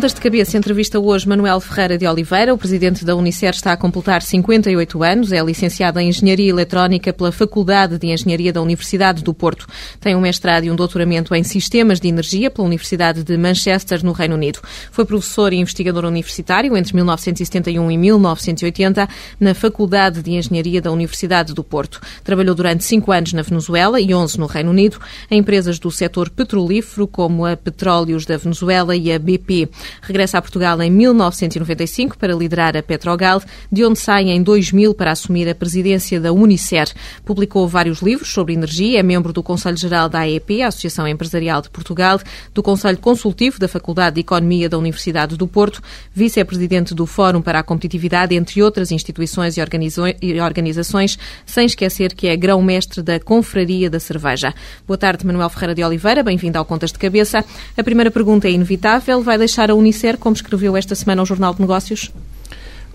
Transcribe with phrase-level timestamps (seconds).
[0.00, 2.54] Contas de Cabeça entrevista hoje Manuel Ferreira de Oliveira.
[2.54, 5.30] O presidente da Unicer está a completar 58 anos.
[5.30, 9.66] É licenciado em Engenharia Eletrónica pela Faculdade de Engenharia da Universidade do Porto.
[10.00, 14.12] Tem um mestrado e um doutoramento em Sistemas de Energia pela Universidade de Manchester, no
[14.12, 14.60] Reino Unido.
[14.90, 19.06] Foi professor e investigador universitário entre 1971 e 1980
[19.38, 22.00] na Faculdade de Engenharia da Universidade do Porto.
[22.24, 24.98] Trabalhou durante cinco anos na Venezuela e 11 no Reino Unido,
[25.30, 29.68] em empresas do setor petrolífero, como a Petróleos da Venezuela e a BP.
[30.02, 35.12] Regressa a Portugal em 1995 para liderar a Petrogal, de onde sai em 2000 para
[35.12, 36.88] assumir a presidência da Unicer.
[37.24, 41.62] Publicou vários livros sobre energia, é membro do Conselho Geral da AEP, a Associação Empresarial
[41.62, 42.20] de Portugal,
[42.54, 47.58] do Conselho Consultivo da Faculdade de Economia da Universidade do Porto, vice-presidente do Fórum para
[47.58, 54.00] a Competitividade, entre outras instituições e organizações, sem esquecer que é grão-mestre da Confraria da
[54.00, 54.54] Cerveja.
[54.86, 57.44] Boa tarde, Manuel Ferreira de Oliveira, bem-vindo ao Contas de Cabeça.
[57.76, 61.54] A primeira pergunta é inevitável, vai deixar a Unicer, como escreveu esta semana o Jornal
[61.54, 62.12] de Negócios?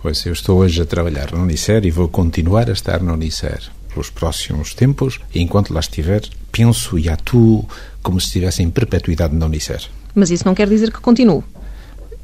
[0.01, 3.59] Pois, eu estou hoje a trabalhar na Unicer e vou continuar a estar na Unicer
[3.89, 7.67] pelos próximos tempos e enquanto lá estiver, penso e atuo
[8.03, 9.81] como se estivesse em perpetuidade na Unicer.
[10.13, 11.43] Mas isso não quer dizer que continue?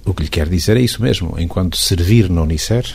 [0.06, 1.36] O que lhe quero dizer é isso mesmo.
[1.40, 2.86] Enquanto servir na Unicer,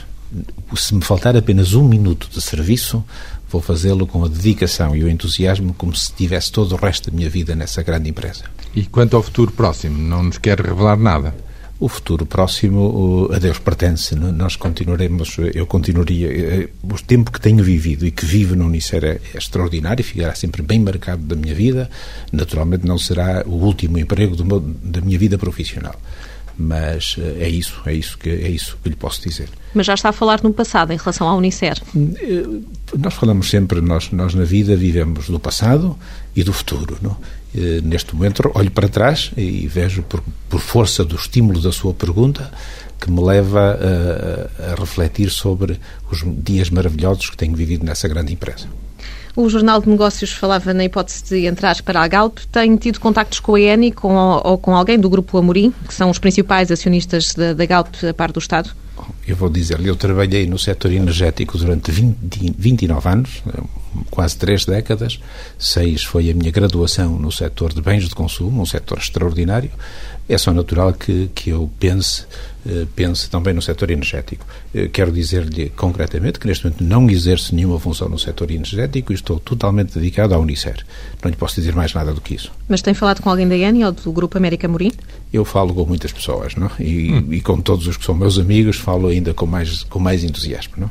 [0.76, 3.04] se me faltar apenas um minuto de serviço,
[3.50, 7.16] vou fazê-lo com a dedicação e o entusiasmo como se tivesse todo o resto da
[7.16, 8.44] minha vida nessa grande empresa.
[8.74, 11.34] E quanto ao futuro próximo, não nos quer revelar nada?
[11.78, 14.14] O futuro próximo a Deus pertence.
[14.16, 16.28] Nós continuaremos, eu continuaria.
[16.28, 20.34] Eh, o tempo que tenho vivido e que vivo na Unicer é, é extraordinário, ficará
[20.34, 21.90] sempre bem marcado da minha vida.
[22.32, 25.94] Naturalmente, não será o último emprego meu, da minha vida profissional
[26.58, 29.48] mas eh, é isso, é isso que é isso que lhe posso dizer.
[29.74, 31.80] Mas já está a falar no passado em relação à Unicer.
[31.94, 32.46] Eh,
[32.98, 35.98] nós falamos sempre, nós nós na vida vivemos do passado
[36.34, 37.16] e do futuro, não?
[37.56, 41.94] Eh, neste momento olho para trás e vejo, por, por força do estímulo da sua
[41.94, 42.50] pergunta,
[43.00, 43.78] que me leva
[44.60, 45.80] a, a, refletir sobre
[46.10, 48.68] os dias maravilhosos que tenho vivido nessa grande empresa.
[49.34, 52.38] O Jornal de Negócios falava na hipótese de entrar para a Galp.
[52.52, 56.10] Tem tido contactos com a ENI com, ou com alguém do Grupo Amorim, que são
[56.10, 58.70] os principais acionistas da, da Galp a par do Estado?
[59.26, 62.16] Eu vou dizer-lhe, eu trabalhei no setor energético durante 20,
[62.56, 63.42] 29 anos,
[64.10, 65.20] quase três décadas.
[65.58, 69.70] Seis foi a minha graduação no setor de bens de consumo, um setor extraordinário.
[70.28, 72.26] É só natural que, que eu pense,
[72.68, 74.44] eh, pense também no setor energético.
[74.74, 79.14] Eh, quero dizer-lhe concretamente que neste momento não exerço nenhuma função no setor energético e
[79.14, 80.84] estou totalmente dedicado à Unicer.
[81.22, 82.50] Não lhe posso dizer mais nada do que isso.
[82.68, 84.92] Mas tem falado com alguém da ENI ou do Grupo América Morim?
[85.32, 86.70] Eu falo com muitas pessoas, não?
[86.80, 87.28] E, hum.
[87.32, 90.74] e com todos os que são meus amigos falo ainda com mais, com mais entusiasmo,
[90.76, 90.90] não?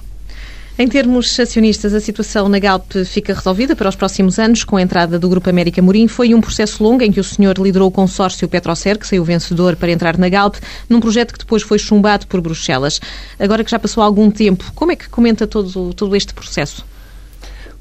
[0.77, 4.81] Em termos acionistas, a situação na Galp fica resolvida para os próximos anos com a
[4.81, 6.05] entrada do Grupo América Morim.
[6.05, 9.77] Foi um processo longo em que o senhor liderou o consórcio Petrocer, que saiu vencedor
[9.77, 10.55] para entrar na Galp,
[10.89, 12.99] num projeto que depois foi chumbado por Bruxelas.
[13.39, 16.85] Agora que já passou algum tempo, como é que comenta todo, todo este processo?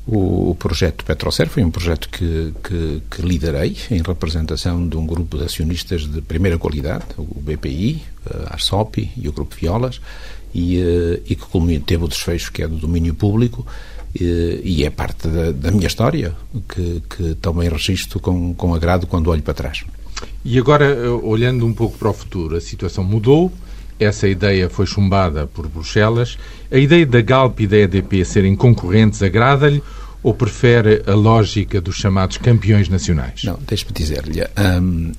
[0.07, 5.05] O, o projeto Petrocer foi um projeto que, que, que, liderei em representação de um
[5.05, 8.03] grupo de acionistas de primeira qualidade, o BPI,
[8.49, 10.01] a ARSOP e o Grupo Violas,
[10.55, 13.67] e, eh, e que teve o desfecho que é do domínio público
[14.15, 16.35] e, e é parte da, da, minha história
[16.69, 19.85] que, que também registro com, com agrado quando olho para trás.
[20.45, 23.53] E agora, eh, olhando um pouco para o futuro, a situação mudou,
[23.99, 26.39] essa ideia foi chumbada por Bruxelas.
[26.71, 29.83] A ideia da Galp e da EDP serem concorrentes agrada-lhe
[30.25, 33.43] ou prefere a lógica dos chamados campeões nacionais?
[33.45, 34.43] Não, deixe-me dizer-lhe,
[34.81, 35.13] um,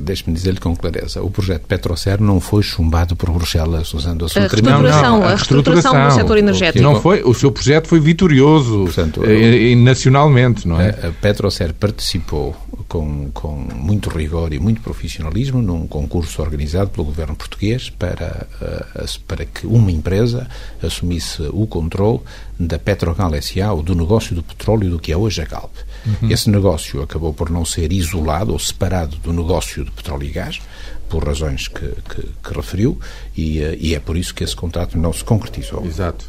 [0.00, 4.42] deixe-me dizer-lhe com clareza, o projeto Petrocer não foi chumbado por Bruxelas usando a sua
[4.42, 6.82] a reestruturação, não, a, a reestruturação do setor energético.
[6.82, 10.88] Não foi, o seu projeto foi vitorioso Portanto, eh, nacionalmente, não é?
[10.90, 12.56] A Petrocer participou
[12.94, 19.20] com, com muito rigor e muito profissionalismo num concurso organizado pelo governo português para, uh,
[19.26, 20.48] para que uma empresa
[20.80, 22.20] assumisse o controle
[22.56, 25.74] da Petrogal SA, ou do negócio do petróleo do que é hoje a Galp.
[26.06, 26.30] Uhum.
[26.30, 30.60] Esse negócio acabou por não ser isolado ou separado do negócio de petróleo e gás,
[31.08, 32.96] por razões que, que, que referiu,
[33.36, 35.84] e, uh, e é por isso que esse contrato não se concretizou.
[35.84, 36.26] Exato.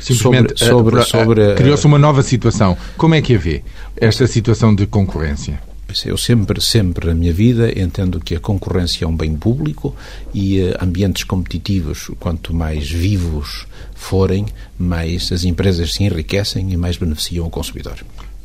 [0.00, 2.76] Simplesmente sobre, sobre, sobre criou-se uma nova situação.
[2.96, 3.62] Como é que a vê
[3.96, 5.60] esta situação de concorrência?
[6.04, 9.94] Eu sempre, sempre na minha vida entendo que a concorrência é um bem público
[10.32, 14.46] e uh, ambientes competitivos, quanto mais vivos forem,
[14.78, 17.98] mais as empresas se enriquecem e mais beneficiam o consumidor.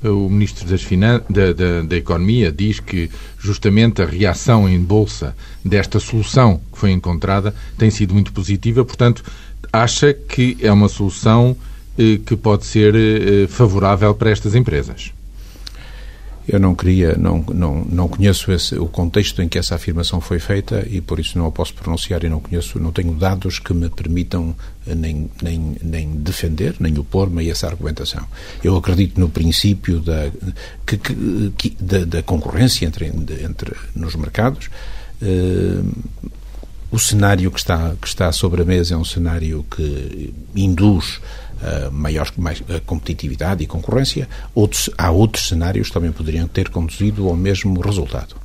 [0.03, 3.09] O Ministro Finan da, da, da, Economia diz que
[3.39, 5.35] justamente a reação em Bolsa
[5.65, 9.23] desta solução que foi encontrada tem sido muito positiva, portanto,
[9.73, 11.57] acha que é uma solução
[11.97, 15.11] eh, que pode ser eh, favorável para estas empresas.
[16.47, 20.39] Eu não queria, não, não, não conheço esse, o contexto em que essa afirmação foi
[20.39, 23.73] feita e por isso não a posso pronunciar e não conheço, não tenho dados que
[23.73, 24.55] me permitam
[24.87, 28.25] eh, nem, nem, nem defender, nem opor-me a essa argumentação.
[28.63, 30.31] Eu acredito no princípio da,
[30.85, 30.97] que,
[31.57, 34.69] que, da, da, concorrência entre, entre nos mercados.
[35.21, 35.83] Uh,
[36.89, 41.19] o cenário que está, que está sobre a mesa é um cenário que induz
[41.61, 44.27] uh, maior mais, uh, competitividade e concorrência.
[44.53, 48.35] Outros, há outros cenários que também poderiam ter conduzido ao mesmo resultado.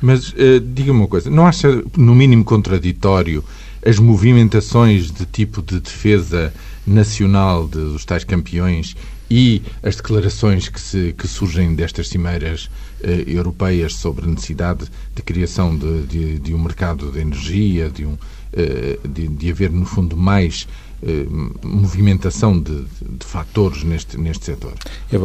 [0.00, 3.44] Mas uh, diga-me uma coisa, não acha no mínimo contraditório
[3.84, 6.52] as movimentações de tipo de defesa
[6.86, 8.94] nacional de, dos tais campeões
[9.30, 12.68] e as declarações que, se, que surgem destas cimeiras
[13.02, 18.04] eh, europeias sobre a necessidade de criação de, de, de um mercado de energia, de,
[18.04, 18.18] um,
[18.52, 20.66] eh, de, de haver, no fundo, mais
[21.02, 21.26] eh,
[21.62, 24.74] movimentação de, de fatores neste, neste setor.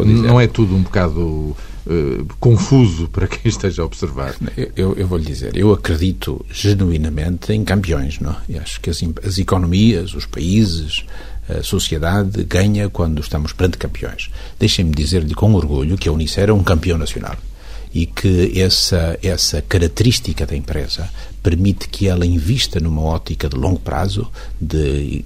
[0.05, 1.55] Não é tudo um bocado
[1.87, 4.35] Uh, confuso para quem esteja a observar.
[4.75, 8.35] Eu, eu vou lhe dizer, eu acredito genuinamente em campeões, não?
[8.49, 11.05] E acho que as, as economias, os países,
[11.47, 14.31] a sociedade ganha quando estamos perante campeões.
[14.57, 17.35] Deixem-me dizer-lhe com orgulho que a Unicef é um campeão nacional
[17.95, 21.09] e que essa, essa característica da empresa
[21.41, 25.23] permite que ela invista numa ótica de longo prazo de,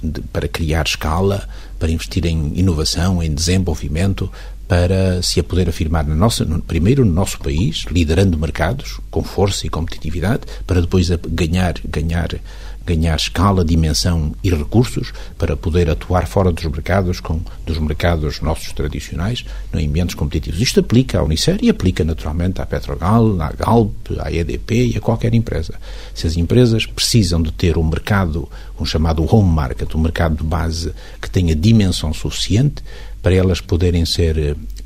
[0.00, 1.48] de, para criar escala,
[1.80, 4.30] para investir em inovação, em desenvolvimento,
[4.68, 9.68] para se a poder afirmar no, primeiro no nosso país, liderando mercados com força e
[9.68, 12.28] competitividade, para depois ganhar, ganhar
[12.84, 18.72] ganhar escala, dimensão e recursos para poder atuar fora dos mercados, com, dos mercados nossos
[18.72, 20.60] tradicionais, em ambientes competitivos.
[20.60, 25.00] Isto aplica à Unicer e aplica naturalmente à Petrogal, à Galp, à EDP e a
[25.00, 25.74] qualquer empresa.
[26.14, 28.48] Se as empresas precisam de ter um mercado,
[28.78, 32.82] um chamado home market, um mercado de base que tenha dimensão suficiente
[33.22, 34.81] para elas poderem ser uh,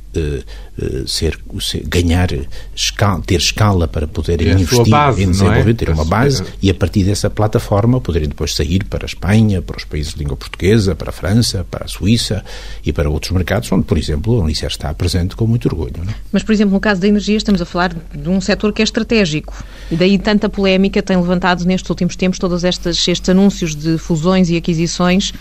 [1.06, 2.28] ser, ser, ganhar
[2.74, 5.74] escala, ter escala para poderem investir base, em desenvolver, é?
[5.74, 9.76] ter uma base e a partir dessa plataforma poderem depois sair para a Espanha, para
[9.76, 12.44] os países de língua portuguesa, para a França, para a Suíça
[12.84, 15.94] e para outros mercados onde, por exemplo, a Unicef está presente com muito orgulho.
[16.04, 16.10] Não?
[16.10, 16.14] É?
[16.32, 18.84] Mas, por exemplo, no caso da energia, estamos a falar de um setor que é
[18.84, 19.54] estratégico
[19.90, 24.50] e daí tanta polémica tem levantado nestes últimos tempos todos estes, estes anúncios de fusões
[24.50, 25.32] e aquisições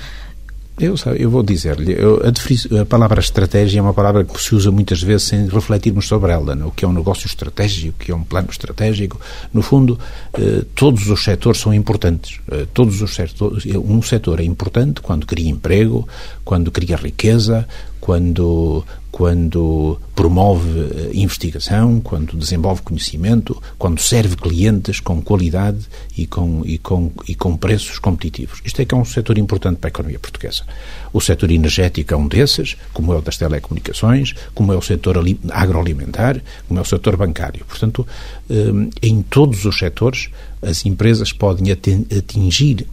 [0.78, 5.02] eu, eu vou dizer-lhe, a, a, palavra estratégia é uma palavra que se usa muitas
[5.02, 6.54] vezes sem refletirmos sobre ela.
[6.54, 6.68] Não?
[6.68, 9.20] O que é um negócio estratégico, o que é um plano estratégico.
[9.54, 9.98] No fundo,
[10.34, 12.42] eh, todos os setores são importantes.
[12.52, 16.06] Eh, todos os setores, um setor é importante quando cria emprego,
[16.44, 17.66] quando cria riqueza,
[18.06, 25.80] quando, quando promove eh, investigação, quando desenvolve conhecimento, quando serve clientes com qualidade
[26.16, 28.62] e com, e com, e com preços competitivos.
[28.64, 30.66] Isto é que é um setor importante para a economia portuguesa.
[31.12, 35.18] O setor energético é um desses, como é o das telecomunicações, como é o setor
[35.50, 37.66] agroalimentar, como é o setor bancário.
[37.66, 38.06] Portanto,
[38.48, 40.30] eh, em todos os setores,
[40.62, 42.86] as empresas podem atingir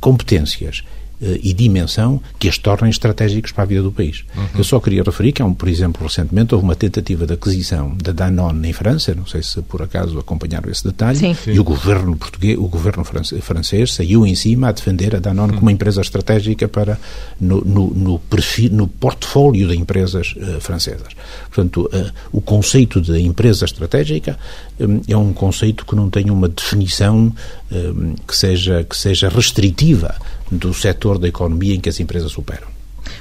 [0.00, 4.24] competências eh, e dimensão que as tornem estratégicos para a vida do país.
[4.36, 4.46] Uhum.
[4.58, 7.96] Eu só queria referir que, há um, por exemplo, recentemente houve uma tentativa de aquisição
[7.96, 11.36] da Danone em França, não sei se por acaso acompanharam esse detalhe, Sim.
[11.46, 15.58] e o governo português, o governo francês saiu em cima a defender a Danone uhum.
[15.58, 16.98] como uma empresa estratégica para
[17.40, 21.08] no, no, no, perfil, no portfólio de empresas uh, francesas.
[21.50, 24.38] Portanto, uh, o conceito de empresa estratégica
[24.78, 27.32] um, é um conceito que não tem uma definição
[27.70, 30.14] um, que seja que seja restritiva
[30.50, 32.68] do setor da economia em que as empresas operam.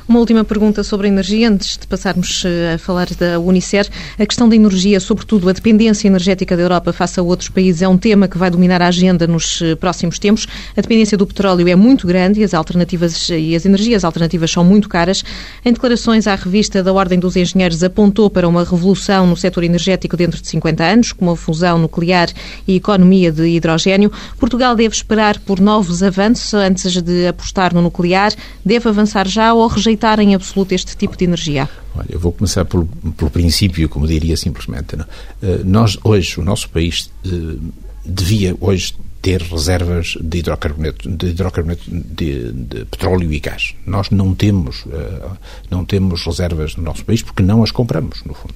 [0.07, 3.89] Uma última pergunta sobre a energia, antes de passarmos eh, a falar da Unicer.
[4.19, 7.87] A questão da energia, sobretudo a dependência energética da Europa face a outros países, é
[7.87, 10.45] um tema que vai dominar a agenda nos eh, próximos tempos.
[10.77, 14.63] A dependência do petróleo é muito grande e as alternativas e as energias alternativas são
[14.63, 15.23] muito caras.
[15.65, 20.15] Em declarações à revista da Ordem dos Engenheiros, apontou para uma revolução no setor energético
[20.15, 22.29] dentro de 50 anos, como a fusão nuclear
[22.67, 24.11] e economia de hidrogênio.
[24.37, 28.31] Portugal deve esperar por novos avanços antes de apostar no nuclear.
[28.63, 31.69] Deve avançar já ou rejeitar em absoluto este tipo de energia?
[31.95, 32.85] Olha, eu vou começar pelo,
[33.17, 34.95] pelo princípio, como diria simplesmente.
[35.41, 37.57] Eh, nós, hoje, o nosso país eh,
[38.05, 38.93] devia hoje
[39.25, 43.73] ter reservas de hidrocarboneto, de, hidrocarboneto de, de, petróleo e gás.
[43.83, 45.35] Nós não temos, uh,
[45.67, 48.53] não temos reservas no nosso país porque não as compramos, no fundo.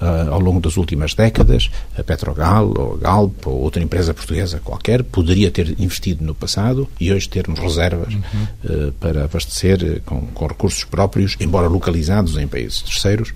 [0.00, 4.60] Uh, ao longo das últimas décadas, a Petrogal, ou a Galp, ou outra empresa portuguesa
[4.62, 10.46] qualquer, poderia ter investido no passado e hoje termos reservas uh, para abastecer com, com,
[10.46, 13.32] recursos próprios, embora localizados em países terceiros,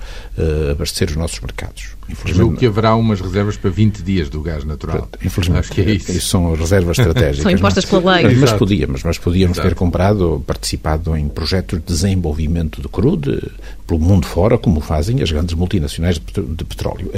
[0.70, 1.96] abastecer os nossos mercados.
[2.26, 5.08] Julgo que haverá umas reservas para 20 dias do gás natural.
[5.24, 6.12] Infelizmente, Acho que é isso.
[6.12, 7.42] isso são reservas estratégicas.
[7.42, 8.34] são impostas pela lei.
[8.36, 9.68] Mas podíamos, mas podíamos Exato.
[9.68, 13.40] ter comprado, participado em projetos de desenvolvimento de crude
[13.86, 17.10] pelo mundo fora, como fazem as grandes multinacionais de petróleo.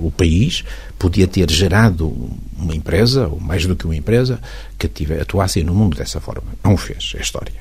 [0.00, 0.64] O país
[0.98, 2.14] podia ter gerado
[2.56, 4.40] uma empresa, ou mais do que uma empresa,
[4.78, 6.44] que tive, atuasse no mundo dessa forma.
[6.64, 7.52] Não o fez, é história.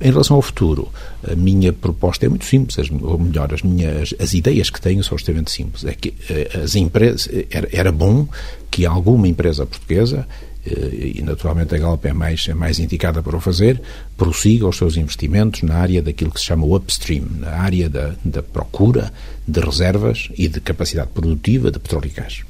[0.00, 0.88] Em relação ao futuro,
[1.26, 5.16] a minha proposta é muito simples, ou melhor, as minhas as ideias que tenho são
[5.16, 5.84] extremamente simples.
[5.84, 6.14] É que
[6.62, 8.26] as empresas era, era bom
[8.70, 10.26] que alguma empresa portuguesa
[10.66, 13.80] e naturalmente a Galp é mais, é mais indicada para o fazer,
[14.16, 18.14] prossiga os seus investimentos na área daquilo que se chama o upstream, na área da,
[18.24, 19.12] da procura
[19.46, 22.42] de reservas e de capacidade produtiva de petróleo e gás.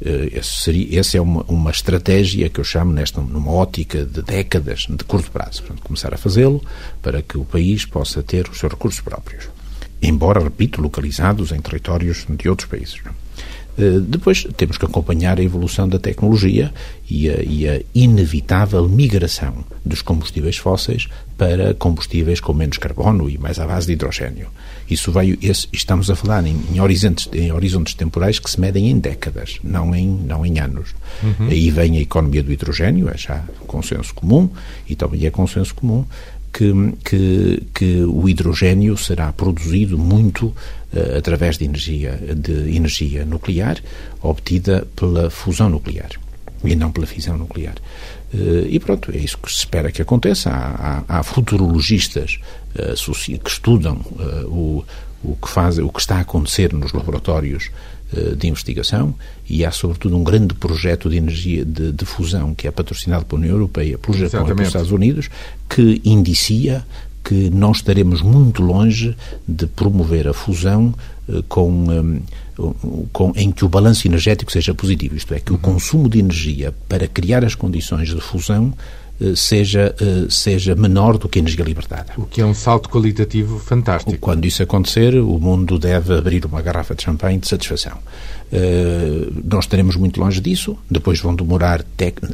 [0.00, 4.86] Esse seria, essa é uma, uma estratégia que eu chamo nesta, numa ótica de décadas,
[4.88, 5.62] de curto prazo.
[5.62, 6.62] Portanto, começar a fazê-lo
[7.00, 9.48] para que o país possa ter os seus recursos próprios.
[10.02, 13.00] Embora, repito, localizados em territórios de outros países.
[13.78, 16.72] Eh, depois temos que acompanhar a evolução da tecnologia
[17.08, 23.36] e a, e a, inevitável migração dos combustíveis fósseis para combustíveis com menos carbono e
[23.36, 24.48] mais à base de hidrogênio.
[24.88, 28.88] Isso vai, esse, estamos a falar em, em, horizontes, em horizontes temporais que se medem
[28.88, 30.94] em décadas, não em, não em anos.
[31.22, 31.48] Uhum.
[31.48, 34.48] Aí vem a economia do hidrogênio, é já consenso comum,
[34.88, 36.04] e também é consenso comum
[36.56, 36.72] que,
[37.04, 43.76] que, que o hidrogênio será produzido muito uh, através de energia, de energia nuclear
[44.22, 46.08] obtida pela fusão nuclear
[46.64, 47.74] e não pela fisão nuclear.
[48.32, 50.48] Uh, e pronto, é isso que se espera que aconteça.
[50.48, 52.38] Há, há, há futurologistas
[52.74, 54.00] uh, que estudam
[54.46, 54.82] o,
[55.22, 57.70] o, que faz, o que está a acontecer nos laboratórios
[58.36, 59.14] de investigação
[59.48, 63.40] e há, sobretudo, um grande projeto de energia de, de fusão que é patrocinado pela
[63.40, 64.52] União Europeia, pelo Japão Exatamente.
[64.52, 65.28] e pelos Estados Unidos,
[65.68, 66.84] que indicia
[67.26, 69.16] que não estaremos muito longe
[69.48, 70.94] de promover a fusão
[71.28, 72.70] eh, com, eh,
[73.12, 75.58] com, em que o balanço energético seja positivo, isto é, que uhum.
[75.58, 81.16] o consumo de energia para criar as condições de fusão eh, seja, eh, seja menor
[81.16, 82.12] do que a energia libertada.
[82.16, 84.16] O que é um salto qualitativo fantástico.
[84.18, 87.98] Quando isso acontecer, o mundo deve abrir uma garrafa de champanhe de satisfação.
[88.46, 91.84] Uh, nós estaremos muito longe disso, depois vão demorar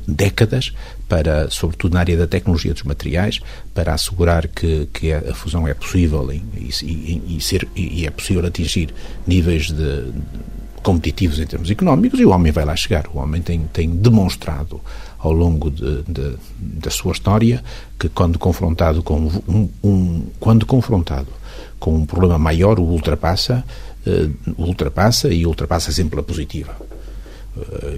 [0.06, 0.70] décadas
[1.08, 3.40] para, sobretudo na área da tecnologia dos materiais,
[3.72, 6.42] para assegurar que, que a fusão é possível e,
[6.82, 8.92] e, e, ser, e é possível atingir
[9.26, 10.12] níveis de
[10.82, 13.06] competitivos em termos económicos e o homem vai lá chegar.
[13.12, 14.80] O homem tem, tem demonstrado
[15.18, 17.62] ao longo de, de, da sua história
[17.98, 21.28] que quando confrontado com um, um, quando confrontado
[21.78, 23.64] com um problema maior o ultrapassa
[24.06, 26.76] uh, ultrapassa e ultrapassa sempre a positiva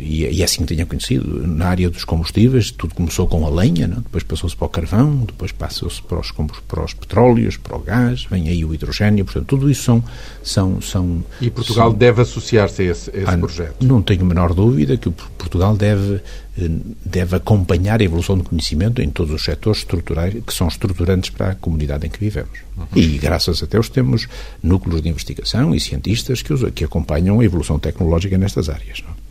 [0.00, 1.46] e, e, é assim que tenha conhecido.
[1.46, 4.00] Na área dos combustíveis, tudo começou com a lenha, não?
[4.00, 8.24] depois passou-se para o carvão, depois passou-se para os, para os petróleos, para o gás,
[8.24, 10.04] vem aí o hidrogênio, portanto, tudo isso são.
[10.42, 11.98] são, são e Portugal são...
[11.98, 13.84] deve associar-se a esse, a esse ah, projeto?
[13.84, 16.20] Não tenho a menor dúvida que Portugal deve,
[16.58, 16.70] eh,
[17.04, 21.50] deve acompanhar a evolução do conhecimento em todos os setores estruturais que são estruturantes para
[21.50, 22.58] a comunidade em que vivemos.
[22.76, 22.86] Uhum.
[22.96, 24.26] E, graças a Deus, temos
[24.60, 29.02] núcleos de investigação e cientistas que, os, que acompanham a evolução tecnológica nestas áreas.
[29.06, 29.23] Não?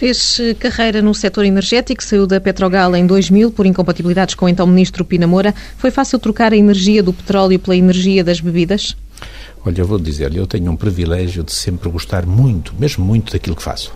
[0.00, 4.48] Fez eh, carreira no setor energético, saiu da Petrogal em 2000 por incompatibilidades com o
[4.48, 5.54] então ministro Pina Moura.
[5.76, 8.96] Foi fácil trocar a energia do petróleo pela energia das bebidas?
[9.62, 13.54] Olha, eu vou dizer-lhe, eu tenho um privilégio de sempre gostar muito, mesmo muito daquilo
[13.54, 13.92] que faço.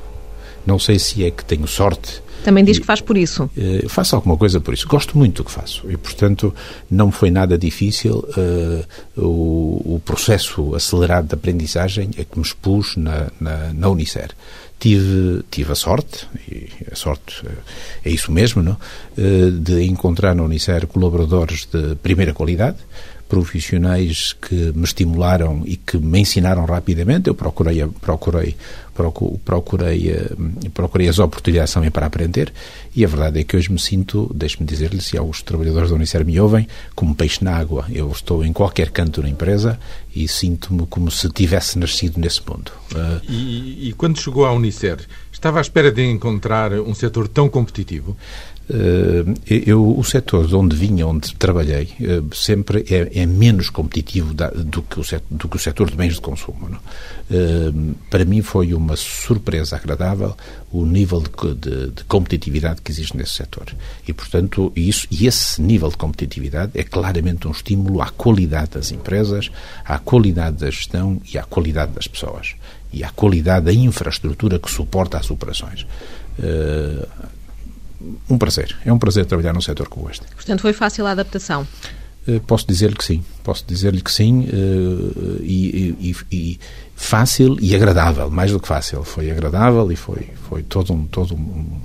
[0.67, 2.23] Não sei se é que tenho sorte.
[2.45, 3.45] Também diz que faz por isso.
[3.57, 4.87] Uh, faço alguma coisa por isso.
[4.87, 5.91] Gosto muito do que faço.
[5.91, 6.55] E, portanto,
[6.91, 8.85] não foi nada difícil uh,
[9.17, 14.33] o, o, processo acelerado de aprendizagem a que me expus na, na, na Unicer
[14.79, 17.43] tive, tive a sorte, e a sorte
[18.05, 18.77] é isso mesmo, não?
[19.17, 22.79] Eh, de encontrar na Unicer colaboradores de primeira qualidade,
[23.29, 27.29] profissionais que me estimularam e que me ensinaram rapidamente.
[27.29, 28.57] Eu procurei, procurei,
[29.45, 30.31] procurei, eh,
[30.73, 32.53] procurei as oportunidades também para aprender
[32.95, 36.25] e a verdade é que hoje me sinto, deixe-me dizer-lhe, se os trabalhadores da Unicer
[36.25, 37.87] me ouvem, como peixe na água.
[37.91, 39.79] Eu estou em qualquer canto da empresa
[40.15, 42.71] e sinto-me como se tivesse nascido nesse mundo.
[42.93, 44.99] Uh, e, e quando chegou à Unicer,
[45.33, 48.17] estava à espera de encontrar um setor tão competitivo?
[48.67, 54.33] Uh, eu, o setor de onde vinha, onde trabalhei, uh, sempre é, é, menos competitivo
[54.33, 56.69] da, do, que o setor, do que o setor de bens de consumo.
[57.31, 60.35] Uh, para mim foi uma surpresa agradável
[60.73, 63.67] o nível de, de, de, competitividade que existe nesse setor.
[64.09, 68.91] E, portanto, isso, e esse nível de competitividade é claramente um estímulo à qualidade das
[68.91, 69.51] empresas,
[69.85, 72.55] à qualidade da gestão e à qualidade das pessoas.
[72.91, 75.87] E à qualidade da infraestrutura que suporta as operações.
[78.29, 78.77] Um prazer.
[78.85, 80.27] É um prazer trabalhar num setor como este.
[80.35, 81.67] Portanto, foi fácil a adaptação?
[82.27, 83.25] Uh, posso dizer-lhe que sim.
[83.43, 86.61] Posso dizer-lhe que sim uh, e, e, e,
[86.97, 89.05] fácil e agradável, mais do que fácil.
[89.05, 91.81] Foi agradável e foi, foi todo um, todo um,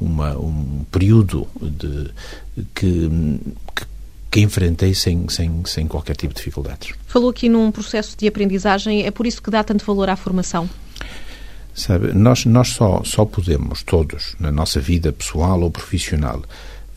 [0.00, 2.10] uma, um período de,
[2.74, 3.10] que,
[3.74, 3.86] que
[4.30, 6.94] que enfrentei sem, sem, sem qualquer tipo de dificuldades.
[7.06, 10.68] Falou aqui num processo de aprendizagem, é por isso que dá tanto valor à formação?
[11.78, 16.42] Sabe, nós, nós só, só podemos, todos, na nossa vida pessoal ou profissional,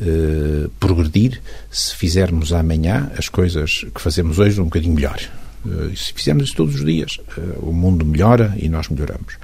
[0.01, 5.19] eh, progredir se fizermos amanhã as coisas que fazemos hoje um bocadinho melhor.
[5.19, 9.35] Eh, se fizermos isso todos os dias, eh, o mundo melhora e nós melhoramos.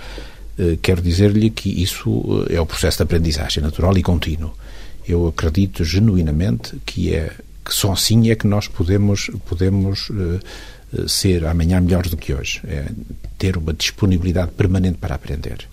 [0.57, 4.53] Eh, quero dizer-lhe que isso eh, é o processo de aprendizagem natural e contínuo.
[5.07, 7.31] Eu acredito genuinamente que é
[7.63, 10.39] que só assim é que nós podemos podemos uh,
[11.07, 12.61] ser amanhã melhores do que hoje.
[12.65, 12.85] É
[13.37, 15.67] ter uma disponibilidade permanente para aprender.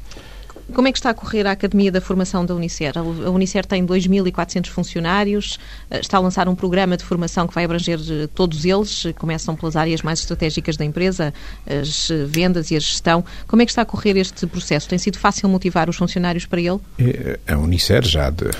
[0.72, 2.96] Como é que está a correr a Academia da Formação da Unicer?
[2.96, 5.58] A Unicer tem 2.400 funcionários,
[5.90, 7.98] está a lançar um programa de formação que vai abranger
[8.34, 11.34] todos eles, começam pelas áreas mais estratégicas da empresa,
[11.66, 13.22] as vendas e a gestão.
[13.46, 14.88] Como é que está a correr este processo?
[14.88, 16.80] Tem sido fácil motivar os funcionários para ele?
[16.98, 18.50] É, a Unicer já de,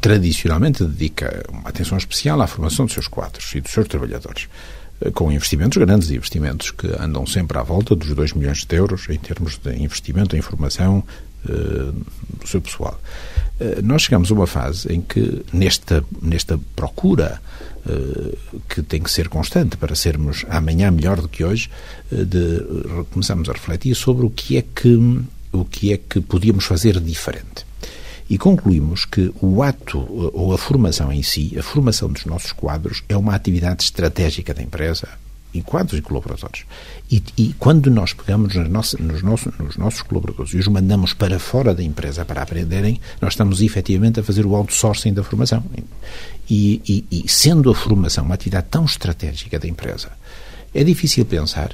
[0.00, 4.79] tradicionalmente dedica uma atenção especial à formação dos seus quadros e dos seus trabalhadores, eh,
[5.14, 9.18] com investimentos grandes, investimentos que andam sempre à volta dos 2 milhões de euros em
[9.18, 11.02] termos de investimento em formação
[11.48, 11.92] uh,
[12.38, 13.00] do seu pessoal.
[13.60, 17.40] Uh, nós chegamos a uma fase em que, nesta, nesta procura
[17.86, 21.70] uh, que tem que ser constante para sermos amanhã melhor do que hoje,
[22.10, 25.20] de, começamos a refletir sobre o que é que
[25.52, 27.69] o que é que podíamos fazer diferente.
[28.30, 29.98] E concluímos que o ato
[30.32, 34.62] ou a formação em si, a formação dos nossos quadros, é uma atividade estratégica da
[34.62, 35.08] empresa,
[35.52, 36.64] em quadros e colaboradores.
[37.10, 41.82] E, e quando nós pegamos nos, nos nossos colaboradores e os mandamos para fora da
[41.82, 45.64] empresa para aprenderem, nós estamos efetivamente a fazer o outsourcing da formação.
[46.48, 50.08] E, e, e sendo a formação uma atividade tão estratégica da empresa,
[50.72, 51.70] é difícil pensar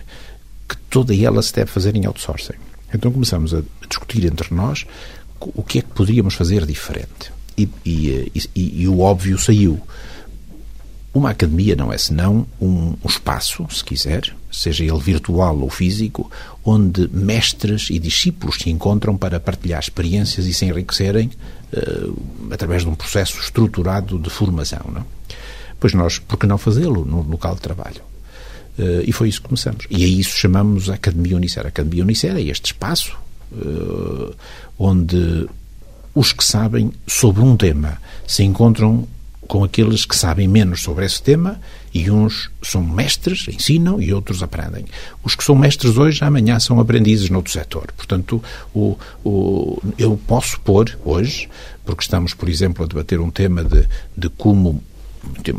[0.66, 2.54] que toda ela se deve fazer em outsourcing.
[2.94, 4.86] Então começamos a discutir entre nós
[5.40, 7.32] o que é que poderíamos fazer diferente?
[7.56, 9.80] E, e, e, e o óbvio saiu.
[11.14, 16.30] Uma academia não é senão um, um, espaço, se quiser, seja ele virtual ou físico,
[16.62, 21.30] onde mestres e discípulos se encontram para partilhar experiências e se enriquecerem
[21.72, 24.90] uh, através de um processo estruturado de formação.
[24.92, 25.06] Não?
[25.80, 28.02] Pois nós, por que não fazê-lo no local de trabalho?
[28.78, 29.86] Uh, e foi isso que começamos.
[29.88, 31.64] E a isso chamamos a Academia Unicer.
[31.64, 33.16] A Academia Unicer é este espaço
[34.78, 35.48] onde
[36.14, 39.06] os que sabem sobre um tema se encontram
[39.46, 41.60] com aqueles que sabem menos sobre esse tema
[41.94, 44.84] e uns são mestres, ensinam e outros aprendem.
[45.22, 47.92] Os que são mestres hoje, amanhã são aprendizes noutro setor.
[47.96, 48.42] Portanto,
[48.74, 51.48] o, o, eu posso pôr hoje,
[51.84, 54.82] porque estamos, por exemplo, a debater um tema de, de como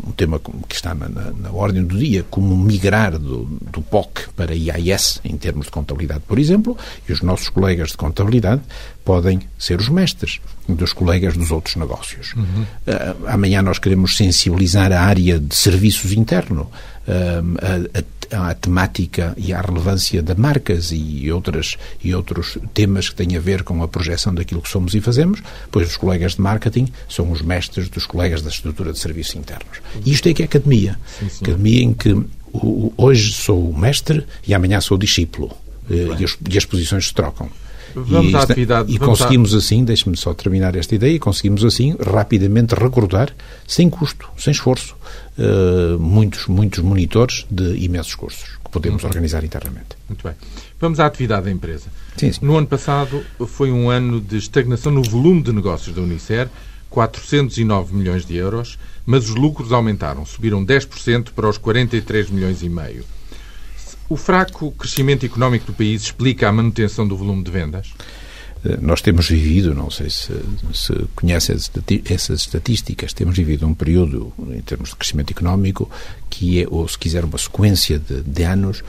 [0.06, 4.28] um tema que está na, na, na, ordem do dia, como migrar do, do POC
[4.34, 6.76] para IAS em termos de contabilidade, por exemplo,
[7.08, 8.62] e os nossos colegas de contabilidade
[9.08, 12.34] podem ser os mestres dos colegas dos outros negócios.
[12.34, 12.62] Uhum.
[12.62, 19.32] Uh, amanhã nós queremos sensibilizar a área de serviços interno, uh, a, a à temática
[19.38, 23.82] e à relevância de marcas e, outras, e outros temas que têm a ver com
[23.82, 27.88] a projeção daquilo que somos e fazemos, pois os colegas de marketing são os mestres
[27.88, 29.78] dos colegas da estrutura de serviços internos.
[30.04, 30.98] E isto é que é academia.
[31.18, 32.12] Sim, academia em que
[32.52, 35.56] o, hoje sou o mestre e amanhã sou o discípulo.
[35.90, 37.48] Eh, e, os, e as posições se trocam.
[37.94, 38.92] Vamos e, à atividade.
[38.92, 39.58] E conseguimos à...
[39.58, 43.34] assim, deixe-me só terminar esta ideia, conseguimos assim rapidamente recrutar,
[43.66, 44.96] sem custo, sem esforço,
[45.38, 49.08] uh, muitos, muitos monitores de imensos cursos que podemos uhum.
[49.08, 49.96] organizar internamente.
[50.08, 50.34] Muito bem.
[50.80, 51.86] Vamos à atividade da empresa.
[52.16, 52.40] Sim, sim.
[52.42, 56.48] No ano passado foi um ano de estagnação no volume de negócios da Unicer,
[56.90, 62.68] 409 milhões de euros, mas os lucros aumentaram, subiram 10% para os 43 milhões e
[62.68, 63.04] meio.
[64.08, 67.92] O fraco crescimento económico do país explica a manutenção do volume de vendas?
[68.64, 70.32] Eh, nós temos vivido, não sei se,
[70.72, 75.90] se conhece essas estatísticas, temos vivido um período, em termos de crescimento económico,
[76.30, 78.82] que é, ou se quiser, uma sequência de, de anos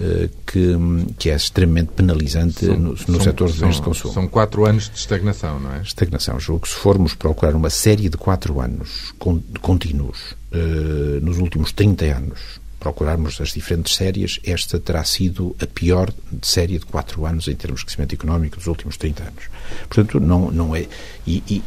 [0.00, 0.76] eh, que,
[1.18, 4.14] que, é extremamente penalizante são, no, no são, setor de bens de consumo.
[4.14, 5.82] São quatro anos de estagnação, não é?
[5.82, 6.38] Estagnação.
[6.38, 9.12] Julgo que se formos procurar uma série de quatro anos
[9.60, 16.10] contínuos uh, nos últimos 30 anos procurarmos as diferentes séries, esta terá sido a pior
[16.42, 19.44] série de quatro anos em termos de crescimento económico dos últimos 30 anos.
[19.88, 20.86] Portanto, não, não é.
[21.26, 21.62] E, e,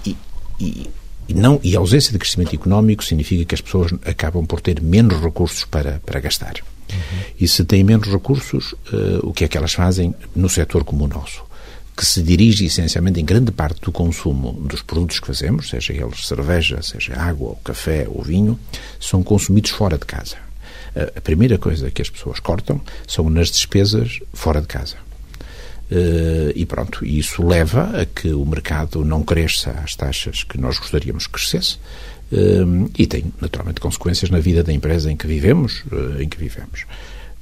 [0.59, 0.89] e,
[1.29, 4.81] e, não, e a ausência de crescimento económico significa que as pessoas acabam por ter
[4.81, 6.55] menos recursos para, para gastar.
[6.91, 6.97] Uhum.
[7.39, 11.05] E se têm menos recursos, uh, o que é que elas fazem no setor como
[11.05, 11.43] o nosso?
[11.95, 16.25] que se dirige essencialmente em grande parte do consumo dos produtos que fazemos, seja eles
[16.25, 18.59] cerveja, seja água, ou café ou vinho,
[18.99, 20.37] são consumidos fora de casa
[20.95, 24.95] a primeira coisa que as pessoas cortam são nas despesas fora de casa.
[25.91, 30.79] Uh, e pronto, isso leva a que o mercado não cresça às taxas que nós
[30.79, 31.77] gostaríamos que crescesse,
[32.31, 36.37] uh, e tem, naturalmente, consequências na vida da empresa em que vivemos, uh, em que
[36.37, 36.85] vivemos.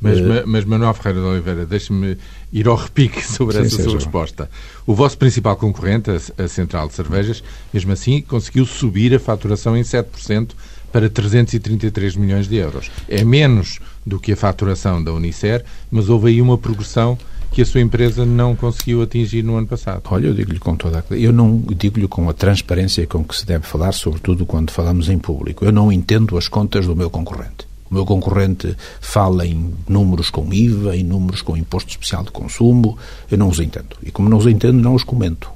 [0.02, 2.18] Mas, mas Manuel Ferreira de Oliveira, deixe-me
[2.52, 4.50] ir ao repique sobre sim, essa sua resposta.
[4.86, 9.78] O vosso principal concorrente, a, a Central de Cervejas, mesmo assim, conseguiu subir a faturação
[9.78, 10.50] em 7%
[10.92, 12.92] para 333 milhões de euros.
[13.08, 17.18] É menos do que a faturação da Unicer, mas houve aí uma progressão
[17.52, 20.02] que a sua empresa não conseguiu atingir no ano passado.
[20.10, 23.46] Olha, eu digo-lhe com toda a eu não digo-lhe com a transparência com que se
[23.46, 25.66] deve falar, sobretudo quando falamos em público.
[25.66, 27.70] Eu não entendo as contas do meu concorrente.
[27.90, 32.98] O meu concorrente fala em números com IVA, em números com imposto especial de consumo,
[33.30, 33.98] eu não os entendo.
[34.02, 35.52] E como não os entendo, não os comento.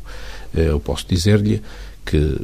[0.54, 1.62] Eh, eu posso dizer-lhe
[2.06, 2.38] que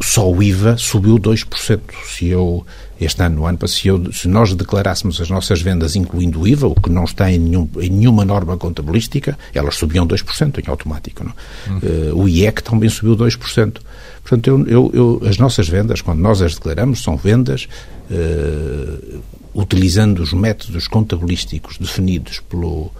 [0.00, 1.80] só o IVA subiu 2%.
[2.06, 2.64] Se eu,
[3.00, 6.68] este ano, no ano se, eu, se nós declarássemos as nossas vendas incluindo o IVA,
[6.68, 11.24] o que não está em, nenhum, em nenhuma norma contabilística, elas subiam 2% em automático.
[11.24, 11.32] Não?
[11.68, 11.78] Uhum.
[12.12, 13.78] Uh, o IEC também subiu 2%.
[14.22, 17.68] Portanto, eu, eu, eu, as nossas vendas, quando nós as declaramos, são vendas
[18.10, 19.20] uh,
[19.54, 22.90] utilizando os métodos contabilísticos definidos pelo,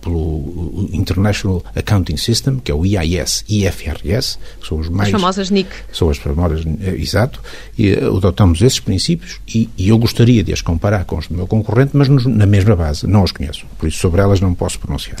[0.00, 5.12] pelo International Accounting System, que é o IIS e IFRS, que são os mais...
[5.12, 5.68] As famosas NIC.
[5.92, 7.40] São as famosas, eh, exato,
[7.76, 11.34] e eh, adotamos esses princípios e, e, eu gostaria de as comparar com os do
[11.34, 14.78] meu concorrente, mas na mesma base, não os conheço, por isso sobre elas não posso
[14.78, 15.20] pronunciar.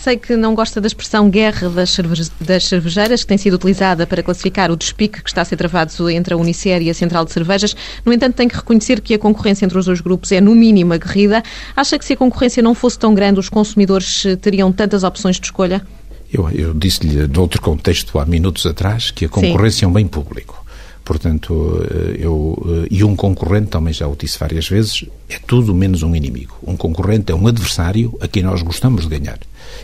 [0.00, 4.06] Sei que não gosta da expressão guerra das, cerve das cervejeiras, que tem sido utilizada
[4.06, 7.24] para classificar o despique que está a ser travado entre a Unicer e a Central
[7.24, 7.74] de Cervejas.
[8.04, 10.92] No entanto, tem que reconhecer que a concorrência entre os dois grupos é, no mínimo,
[10.92, 11.42] aguerrida.
[11.74, 15.36] Acha que se a concorrência não fosse tão grande, os consumidores eh, teriam tantas opções
[15.40, 15.84] de escolha?
[16.32, 19.84] Eu, eu disse-lhe, noutro contexto, há minutos atrás, que a concorrência Sim.
[19.86, 20.64] é um bem público.
[21.08, 25.74] Portanto, eh, eu, eh, e um concorrente, também já o disse várias vezes, é tudo
[25.74, 26.54] menos um inimigo.
[26.62, 29.38] Um concorrente é um adversário a quem nós gostamos de ganhar.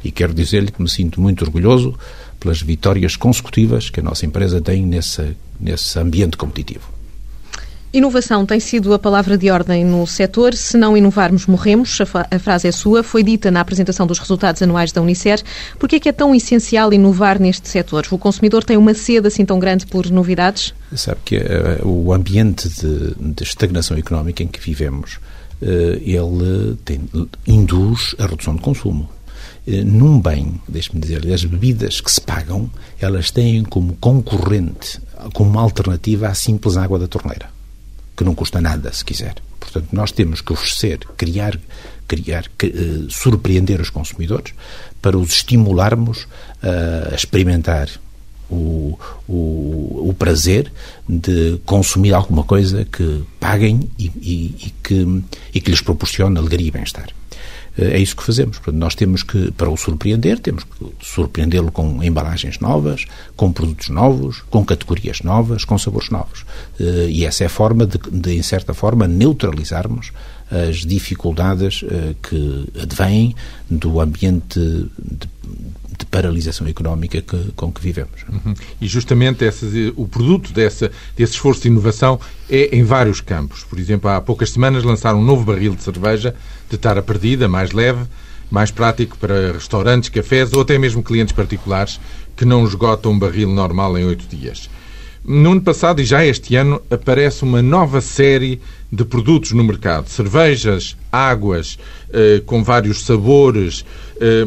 [0.05, 1.99] E quero dizer-lhe que me sinto muito orgulhoso
[2.39, 6.93] pelas vitórias consecutivas que a nossa empresa tem nesse, nesse ambiente competitivo.
[7.95, 10.53] Inovação tem sido a palavra de ordem no setor.
[10.55, 11.97] Se não inovarmos, morremos.
[12.29, 13.05] A, frase é sua.
[13.05, 15.41] Foi dita na apresentação dos resultados anuais da Unicer.
[15.79, 18.05] Por é que é tão essencial inovar neste setor?
[18.11, 20.75] O consumidor tem uma sede assim tão grande por novidades?
[20.97, 25.21] Sabe que uh, o ambiente de, de, estagnação económica em que vivemos,
[25.63, 25.67] uh,
[26.03, 27.01] ele tem,
[27.47, 29.09] induz a redução de consumo.
[29.69, 32.69] Uh, num bem, deixe-me dizer-lhe, as bebidas que se pagam,
[33.01, 35.01] elas têm como concorrente,
[35.33, 37.54] como alternativa à simples água da torneira
[38.17, 39.35] que não custa nada, se quiser.
[39.59, 41.59] Portanto, nós temos que oferecer, criar,
[42.07, 44.55] criar uh, surpreender os consumidores
[45.01, 47.89] para os estimularmos uh, a experimentar
[48.51, 50.71] o, o, o, prazer
[51.09, 55.23] de consumir alguma coisa que paguem e, e, e, que,
[55.55, 57.09] e que lhes proporcione alegria e bem-estar.
[57.77, 58.61] É isso que fazemos.
[58.73, 63.05] Nós temos que, para o surpreender, temos que surpreendê-lo com embalagens novas,
[63.37, 66.45] com produtos novos, com categorias novas, com sabores novos.
[66.79, 70.13] Eh, e essa é a forma de, de em certa forma, neutralizarmos
[70.51, 73.35] as dificuldades eh, que advêm
[73.69, 75.29] do ambiente de,
[75.99, 78.25] de paralisação económica que, com que vivemos.
[78.29, 78.55] Uhum.
[78.81, 83.65] E justamente esse, o produto dessa, desse esforço de inovação é em vários campos.
[83.65, 86.35] Por exemplo, há poucas semanas lançaram um novo barril de cerveja
[86.71, 88.05] de tara perdida, mais leve,
[88.51, 92.01] mais prático para restaurantes, cafés ou até mesmo clientes particulares
[92.37, 94.69] que não esgotam um barril normal em oito dias.
[95.25, 98.61] No ano passado e já este ano aparece uma nova série
[98.93, 100.09] de produtos no mercado.
[100.09, 101.79] Cervejas, águas,
[102.13, 103.87] eh, com vários sabores.
[104.21, 104.47] Eh,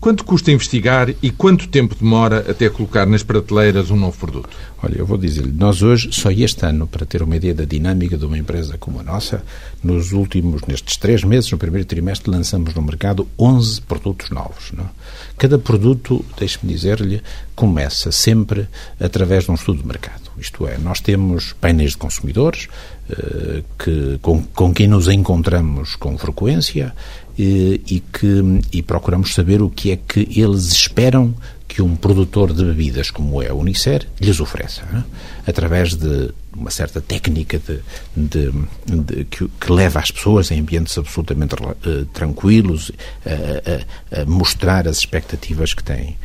[0.00, 4.48] Quanto custa investigar e quanto tempo demora até colocar nas prateleiras um novo produto?
[4.80, 8.16] Olha, eu vou dizer-lhe, nós hoje, só este ano, para ter uma ideia da dinâmica
[8.16, 9.42] de uma empresa como a nossa,
[9.82, 14.70] nos últimos, nestes três meses, no primeiro trimestre, lançamos no mercado 11 produtos novos.
[14.72, 14.88] Não?
[15.36, 17.20] Cada produto, deixe-me dizer-lhe,
[17.56, 18.68] começa sempre
[19.00, 20.30] através de um estudo de mercado.
[20.38, 22.68] Isto é, nós temos painéis de consumidores
[23.10, 26.94] eh, que, com, com quem nos encontramos com frequência
[27.38, 31.34] e, e que e procuramos saber o que é que eles esperam
[31.68, 35.50] que um produtor de bebidas como é a Unicer lhes ofereça, é?
[35.50, 37.78] através de uma certa técnica de,
[38.16, 38.50] de,
[38.86, 42.90] de que, que, leva as pessoas em ambientes absolutamente uh, tranquilos
[43.24, 46.16] a, a, a, mostrar as expectativas que têm.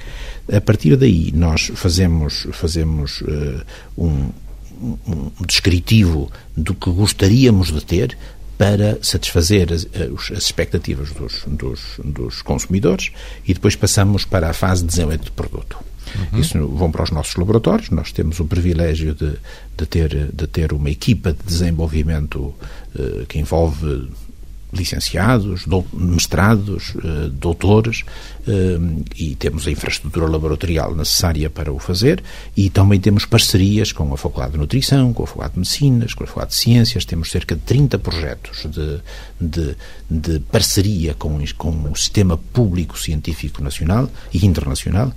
[0.52, 3.62] A partir daí nós fazemos, fazemos uh,
[3.97, 4.30] um,
[5.08, 8.17] um descritivo do que gostaríamos de ter
[8.58, 9.88] para satisfazer as,
[10.32, 13.12] as expectativas dos, dos, dos, consumidores
[13.46, 15.78] e depois passamos para a fase de desenvolvimento de produto.
[16.16, 16.39] Uhum.
[16.39, 17.89] Isso vão para os nossos laboratórios.
[17.89, 19.34] Nós temos o privilégio de,
[19.76, 22.54] de, ter, de ter uma equipa de desenvolvimento
[22.96, 24.10] uh, que envolve
[24.74, 28.04] licenciados, mestrados, eh, doutores,
[28.48, 28.80] eh,
[29.18, 32.24] e temos a infraestrutura laboratorial necessária para o fazer,
[32.58, 36.24] e também temos parcerias com a Faculdade de Nutrição, com a Faculdade de Medicinas, com
[36.24, 39.00] a Faculdade de Ciências, temos cerca de 30 projetos de,
[39.40, 39.76] de,
[40.10, 45.14] de parceria com, com o sistema público científico nacional e internacional,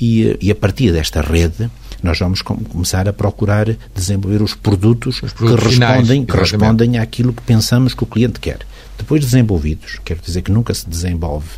[0.00, 1.70] e, e a partir desta rede
[2.02, 6.98] nós vamos começar a procurar desenvolver os produtos, os produtos que, finais, respondem, que respondem
[6.98, 8.60] àquilo que pensamos que o cliente quer.
[9.00, 11.48] Depois desenvolvidos, quero dizer que nunca se desenvolve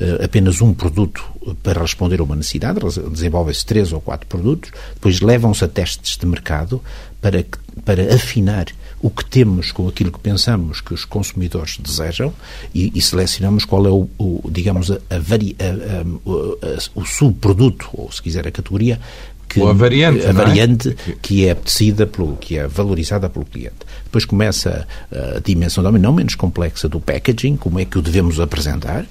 [0.00, 1.24] uh, apenas um produto
[1.60, 2.78] para responder a uma necessidade,
[3.10, 6.80] desenvolvem-se três ou quatro produtos, depois levam-se a testes de mercado
[7.20, 7.44] para,
[7.84, 8.66] para afinar
[9.02, 12.32] o que temos com aquilo que pensamos que os consumidores desejam
[12.72, 18.22] e, e selecionamos qual é o, o digamos, a, a, a, o subproduto, ou se
[18.22, 19.00] quiser a categoria,
[19.48, 20.32] que, Ou a variante, a é?
[20.32, 21.12] variante é?
[21.20, 23.76] que é apetecida pelo que é valorizada pelo cliente.
[24.04, 28.40] Depois começa a dimensão também não menos complexa do packaging, como é que o devemos
[28.40, 29.06] apresentar.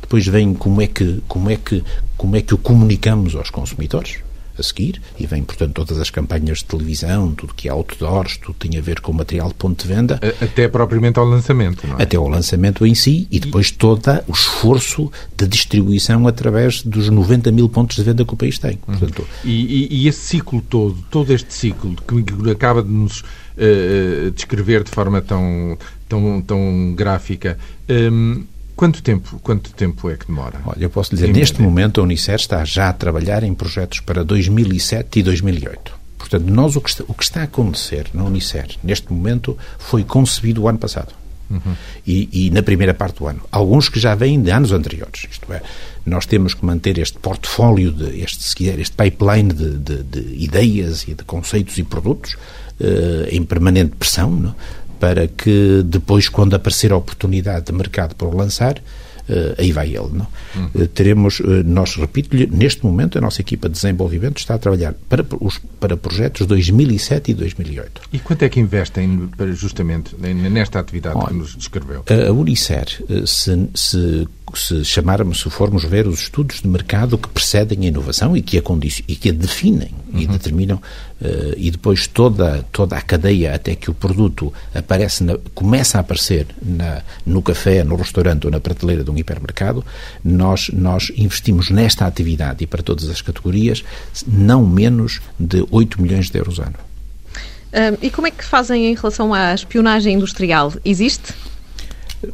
[0.00, 1.82] Depois vem como é que como é que
[2.16, 4.23] como é que o comunicamos aos consumidores
[4.58, 8.56] a seguir, e vem, portanto, todas as campanhas de televisão, tudo que é outdoors, tudo
[8.58, 10.20] tem a ver com material de ponto de venda.
[10.40, 12.02] Até propriamente ao lançamento, não é?
[12.02, 13.94] Até ao lançamento em si e depois todo
[14.28, 18.78] o esforço de distribuição através dos 90 mil pontos de venda que o país tem.
[18.86, 18.98] Uhum.
[18.98, 24.30] Portanto, e, e, e, esse ciclo todo, todo este ciclo que acaba de nos uh,
[24.34, 28.44] descrever de forma tão, tão, tão gráfica, um,
[28.76, 30.60] Quanto tempo, quanto tempo é que demora?
[30.66, 34.24] Olha, eu posso dizer, neste momento a Unicef está já a trabalhar em projetos para
[34.24, 35.92] 2007 e 2008.
[36.18, 40.02] Portanto, nós o que está, o que está a acontecer na Unicef neste momento foi
[40.02, 41.14] concebido o ano passado.
[41.50, 41.76] Uhum.
[42.06, 43.40] E, e, na primeira parte do ano.
[43.52, 45.26] Alguns que já vêm de anos anteriores.
[45.30, 45.62] Isto é,
[46.04, 50.42] nós temos que manter este portfólio, de, este, se quiser, este pipeline de, de, de
[50.42, 52.34] ideias e de conceitos e produtos
[52.80, 54.54] uh, em permanente pressão, não?
[55.04, 58.80] Para que depois, quando aparecer a oportunidade de mercado para o lançar,
[59.26, 60.10] Uh, aí vai ele.
[60.12, 60.26] Não?
[60.54, 60.68] Uhum.
[60.74, 64.92] Uh, teremos, uh, nós, repito neste momento a nossa equipa de desenvolvimento está a trabalhar
[65.08, 68.02] para, os, para projetos 2007 e 2008.
[68.12, 72.04] E quanto é que investem justamente nesta atividade Olha, que nos descreveu?
[72.06, 72.84] A, Unicer,
[73.24, 78.36] se, se se chamarmos, se formos ver os estudos de mercado que precedem a inovação
[78.36, 78.62] e que a,
[79.08, 80.20] e que a definem uhum.
[80.20, 80.80] e determinam,
[81.56, 86.46] e depois toda, toda a cadeia até que o produto aparece na, começa a aparecer
[86.62, 89.84] na, no café, no restaurante ou na prateleira de um hipermercado,
[90.22, 93.84] nós, nós investimos nesta atividade e para todas as categorias
[94.26, 96.76] não menos de 8 milhões de euros ano.
[98.00, 100.72] E como é que fazem em relação à espionagem industrial?
[100.84, 101.34] Existe?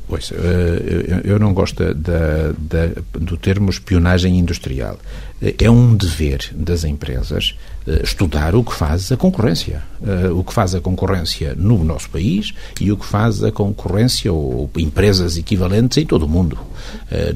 [0.07, 4.99] Pois, eh, eu não gosto da, da, do termo espionagem industrial.
[5.41, 7.55] É um dever das empresas
[7.87, 9.83] eh, estudar o que faz a concorrência.
[10.07, 14.31] Eh, o que faz a concorrência no nosso país e o que faz a concorrência
[14.31, 16.59] ou empresas equivalentes em todo o mundo.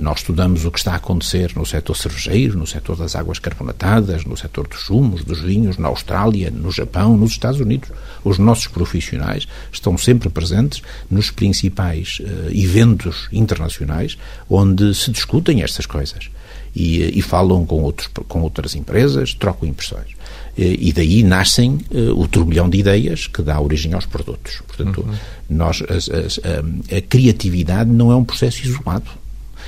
[0.01, 4.25] Nós estudamos o que está a acontecer no setor cervejeiro, no setor das águas carbonatadas,
[4.25, 7.91] no setor dos sumos, dos vinhos, na Austrália, no Japão, nos Estados Unidos.
[8.23, 12.19] Os nossos profissionais estão sempre presentes nos principais
[12.51, 14.17] eventos internacionais
[14.49, 16.31] onde se discutem estas coisas
[16.75, 20.09] e, e falam com, outros, com outras empresas, trocam impressões.
[20.57, 24.63] E daí nascem uh, o turbilhão de ideias que dá origem aos produtos.
[24.67, 25.15] Portanto, uhum.
[25.51, 29.11] nós, as, a, a, criatividade não é um processo isolado.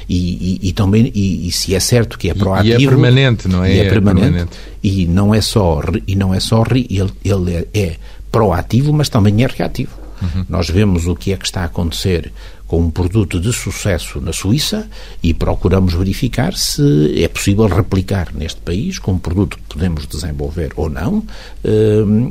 [0.08, 3.48] E, e, e também e, e, se é certo que é proativo e é permanente
[3.48, 7.10] não é, é, é permanente, permanente, e não é só e não é só ele,
[7.24, 7.96] ele é, é
[8.30, 10.44] proativo mas também é reativo uhum.
[10.48, 12.30] nós vemos o que é que está a acontecer
[12.66, 14.88] com um produto de sucesso na Suíça
[15.22, 20.72] e procuramos verificar se é possível replicar neste país com um produto que podemos desenvolver
[20.76, 21.22] ou não,
[21.64, 21.70] eh,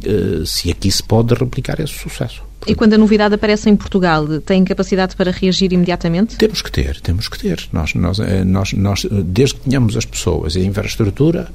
[0.04, 2.44] eh, se aqui se pode replicar esse sucesso.
[2.68, 6.36] E quando a novidade aparece em Portugal, tem capacidade para reagir imediatamente?
[6.36, 7.64] Temos que ter, temos que ter.
[7.72, 11.48] Nós, nós, eh, nós, nós desde que tenhamos as pessoas e a infraestrutura,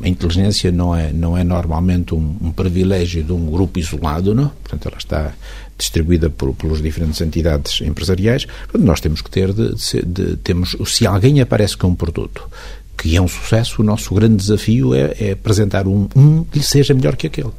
[0.00, 4.48] a inteligência não é, não é normalmente um, um privilégio de um grupo isolado, não?
[4.62, 5.34] Portanto, ela está
[5.76, 8.46] distribuída por, pelas diferentes entidades empresariais,
[8.78, 12.48] nós temos que ter de, de, de, temos se alguém aparece com um produto
[12.96, 16.94] que é um sucesso, o nosso grande desafio é, é apresentar um, um que seja
[16.94, 17.50] melhor que aquele.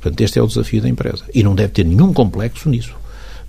[0.00, 2.94] Portanto, este é o desafio da empresa e não deve ter nenhum complexo nisso,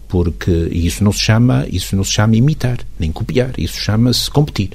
[0.07, 4.71] porque isso não se chama isso não se chama imitar nem copiar, isso chama-se competir.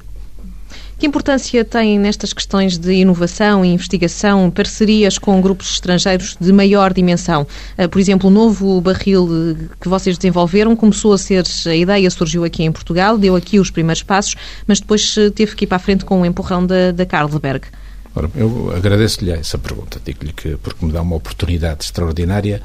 [1.01, 6.93] Que importância têm nestas questões de inovação e investigação parcerias com grupos estrangeiros de maior
[6.93, 7.47] dimensão?
[7.79, 12.45] Ah, por exemplo, o novo barril que vocês desenvolveram começou a ser, a ideia surgiu
[12.45, 14.37] aqui em Portugal, deu aqui os primeiros passos,
[14.67, 17.67] mas depois ah, teve que ir para a frente com o empurrão da, da Carlsberg.
[18.15, 22.61] Ora, eu agradeço-lhe essa pergunta, digo-lhe que porque me dá uma oportunidade extraordinária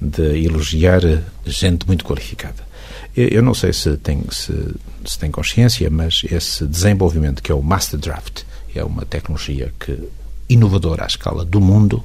[0.00, 1.02] de elogiar
[1.44, 2.70] gente muito qualificada.
[3.16, 4.54] Eu não sei se tem, se,
[5.04, 8.42] se tem consciência, mas esse desenvolvimento que é o Master Draft
[8.74, 9.98] é uma tecnologia que
[10.48, 12.04] inovadora à escala do mundo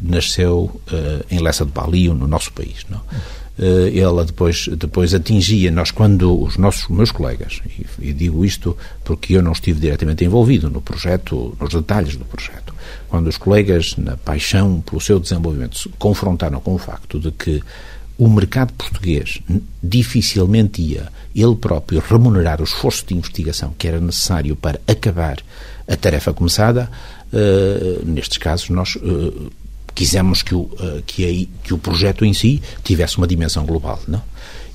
[0.00, 2.84] nasceu uh, em Lessa de Balio, no nosso país.
[2.90, 2.98] Não?
[3.56, 8.76] Uh, ela depois, depois atingia, nós quando os nossos meus colegas, e, e, digo isto
[9.04, 12.74] porque eu não estive diretamente envolvido no projeto, nos detalhes do projeto,
[13.08, 17.62] quando os colegas, na paixão pelo seu desenvolvimento, se confrontaram com o facto de que
[18.18, 19.40] o mercado português
[19.82, 25.38] dificilmente ia ele próprio remunerar o esforço de investigação que era necessário para acabar
[25.88, 26.90] a tarefa começada,
[27.32, 29.50] uh, nestes casos nós uh,
[29.94, 34.22] quisemos que o, uh, que, que o projeto em si tivesse uma dimensão global, não?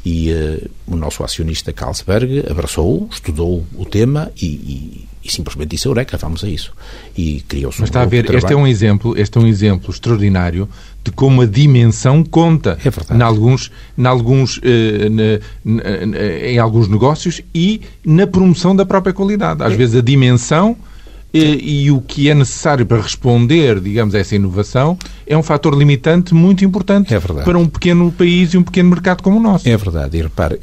[0.06, 0.30] E
[0.88, 6.44] o nosso acionista Carlsberg abraçou, estudou o tema e, e, e simplesmente disse, Eureka, vamos
[6.44, 6.74] a isso.
[7.18, 9.92] E criou-se um Mas está a ver, este é um exemplo, este é um exemplo
[9.92, 10.68] extraordinário
[11.04, 13.20] de como a dimensão conta é verdade.
[13.20, 15.40] em alguns, em alguns, eh,
[16.52, 19.64] em alguns negócios e na promoção da própria qualidade.
[19.64, 19.76] Às é.
[19.76, 20.78] vezes a dimensão
[21.34, 25.78] e, e, o que é necessário para responder, digamos, a essa inovação é um fator
[25.78, 29.70] limitante muito importante é para um pequeno país e um pequeno mercado como o nosso.
[29.70, 30.18] É verdade.
[30.18, 30.60] E repare,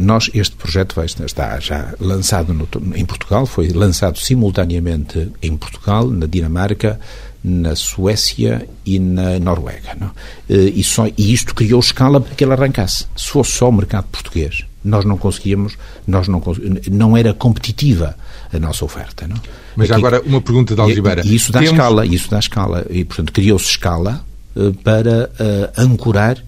[0.00, 6.08] nós, este projeto vai, está já lançado no, em Portugal, foi lançado simultaneamente em Portugal,
[6.08, 6.98] na Dinamarca,
[7.42, 9.96] na Suécia e na Noruega.
[9.98, 10.10] Não?
[10.48, 13.06] Eh, e, só, e isto criou escala para que ele arrancasse.
[13.16, 16.42] Se fosse só o mercado português, nós não conseguíamos, nós não,
[16.90, 18.16] não era competitiva
[18.52, 19.26] a nossa oferta.
[19.26, 19.36] Não?
[19.76, 21.22] Mas Aqui, agora uma pergunta de Algibeira.
[21.24, 21.72] E, isso dá Temos...
[21.72, 22.86] escala, isso dá escala.
[22.90, 24.24] E, portanto, criou-se escala
[24.56, 26.38] uh, para uh, ancorar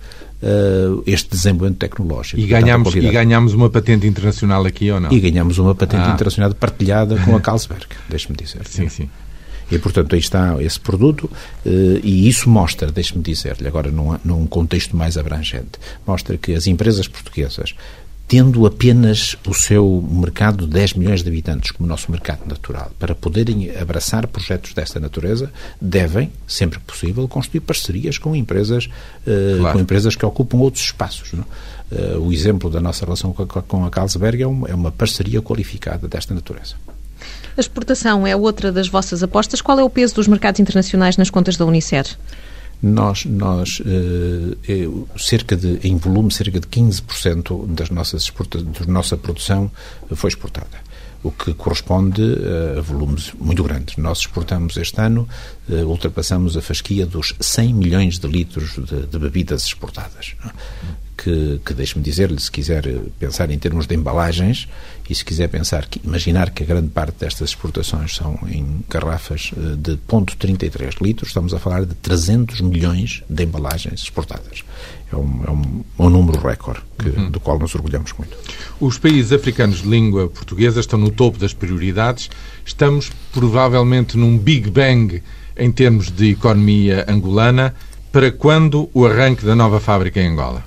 [0.43, 2.41] Uh, este desenvolvimento tecnológico.
[2.41, 5.13] E ganhamos, e ganhamos uma patente internacional aqui ou não?
[5.13, 6.15] E ganhamos uma patente ah.
[6.15, 8.67] internacional partilhada com a Carlsberg, deixe-me dizer.
[8.67, 9.11] Sim, sim.
[9.71, 11.31] E, portanto, aí está esse produto
[12.03, 15.73] e isso mostra, deixe-me dizer-lhe, agora num, num contexto mais abrangente,
[16.07, 17.75] mostra que as empresas portuguesas
[18.31, 23.12] tendo apenas o seu mercado de 10 milhões de habitantes como nosso mercado natural, para
[23.12, 29.75] poderem abraçar projetos desta natureza, devem, sempre que possível, construir parcerias com empresas, uh, claro.
[29.75, 31.33] com empresas que ocupam outros espaços.
[31.33, 34.93] Uh, o exemplo da nossa relação com a, com a Carlsberg é uma, é uma
[34.93, 36.77] parceria qualificada desta natureza.
[37.57, 39.61] A exportação é outra das vossas apostas.
[39.61, 42.07] Qual é o peso dos mercados internacionais nas contas da Unicer?
[42.83, 44.88] Nós, nós eh,
[45.19, 49.71] cerca de, em volume, cerca de 15% das nossas da nossa produção
[50.14, 50.90] foi exportada
[51.23, 52.23] o que corresponde
[52.79, 53.97] a volumes muito grandes.
[53.97, 55.29] Nós exportamos este ano,
[55.69, 60.35] eh, ultrapassamos a fasquia dos 100 milhões de litros de, de bebidas exportadas.
[61.22, 62.83] Que, que deixe-me dizer-lhe, se quiser
[63.18, 64.66] pensar em termos de embalagens,
[65.11, 69.50] e se quiser pensar que imaginar que a grande parte destas exportações são em garrafas
[69.56, 74.62] eh, de 0,33 litros, estamos a falar de 300 milhões de embalagens exportadas.
[75.12, 77.28] É um, é um, um número recorde que, uhum.
[77.28, 78.37] do qual nos orgulhamos muito.
[78.78, 82.30] Os países africanos de língua portuguesa estão no topo das prioridades.
[82.64, 85.20] Estamos provavelmente num Big Bang
[85.56, 87.74] em termos de economia angolana.
[88.12, 90.64] Para quando o arranque da nova fábrica em Angola?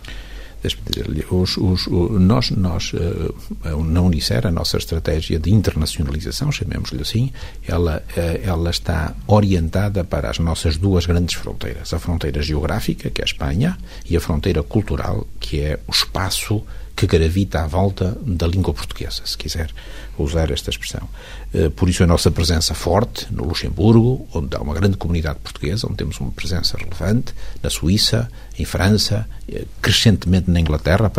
[0.63, 7.02] Deixe-me dizer-lhe, os, os, nós, nós uh, na Unicer, a nossa estratégia de internacionalização, chamemos-lhe
[7.02, 7.32] assim,
[7.67, 11.93] ela, uh, ela está orientada para as nossas duas grandes fronteiras.
[11.93, 13.78] A fronteira geográfica, que é a Espanha,
[14.10, 16.63] e a fronteira cultural, que é o espaço
[16.95, 19.69] que gravita à volta da língua portuguesa, se quiser
[20.17, 21.08] usar esta expressão.
[21.53, 25.88] Eh, por isso a nossa presença forte no Luxemburgo, onde há uma grande comunidade portuguesa,
[25.88, 31.12] onde temos uma presença relevante, na Suíça, em França, eh, crescentemente na Inglaterra,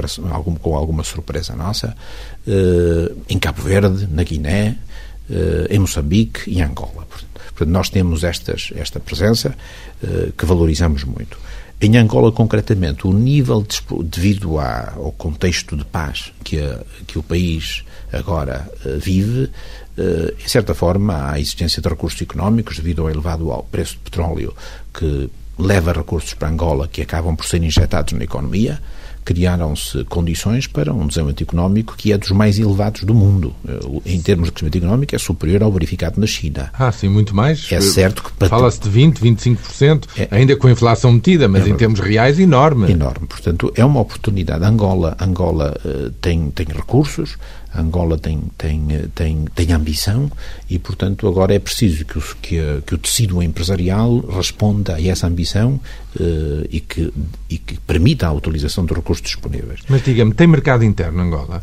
[0.60, 1.96] com alguma surpresa nossa,
[2.46, 4.76] eh, em Cabo Verde, na Guiné,
[5.70, 7.06] em Moçambique e em Angola.
[7.08, 9.56] Portanto, nós temos estas, esta presença
[10.36, 11.38] que valorizamos muito.
[11.80, 17.18] Em Angola, concretamente, o nível, de, devido à, ao contexto de paz que, a, que
[17.18, 19.50] o país agora uh, vive,
[19.98, 24.00] uh, em certa forma, há existência de recursos económicos devido ao elevado ao preço de
[24.00, 24.54] petróleo
[24.92, 28.80] que leva recursos para Angola que acabam por ser injetados na economia
[29.24, 33.54] criaram-se condições para um desenvolvimento económico que é dos mais elevados do mundo.
[33.66, 36.70] Eh, em termos de crescimento económico, é superior ao verificado na China.
[36.74, 37.70] Ah, sim, muito mais.
[37.72, 38.48] É certo que...
[38.48, 42.38] Fala-se de 20%, 25%, é, ainda com a inflação metida, mas é, em termos reais,
[42.38, 42.90] enorme.
[42.90, 43.26] Enorme.
[43.26, 44.64] Portanto, é uma oportunidade.
[44.64, 47.36] Angola, Angola uh, tem, tem recursos,
[47.76, 50.30] Angola tem, tem, tem, tem ambição
[50.68, 55.26] e, portanto, agora é preciso que o, que, que o tecido empresarial responda a essa
[55.26, 55.80] ambição
[56.20, 57.12] uh, e, que,
[57.50, 59.80] e que permita a utilização dos recursos disponíveis.
[59.88, 61.62] Mas diga-me, tem mercado interno Angola?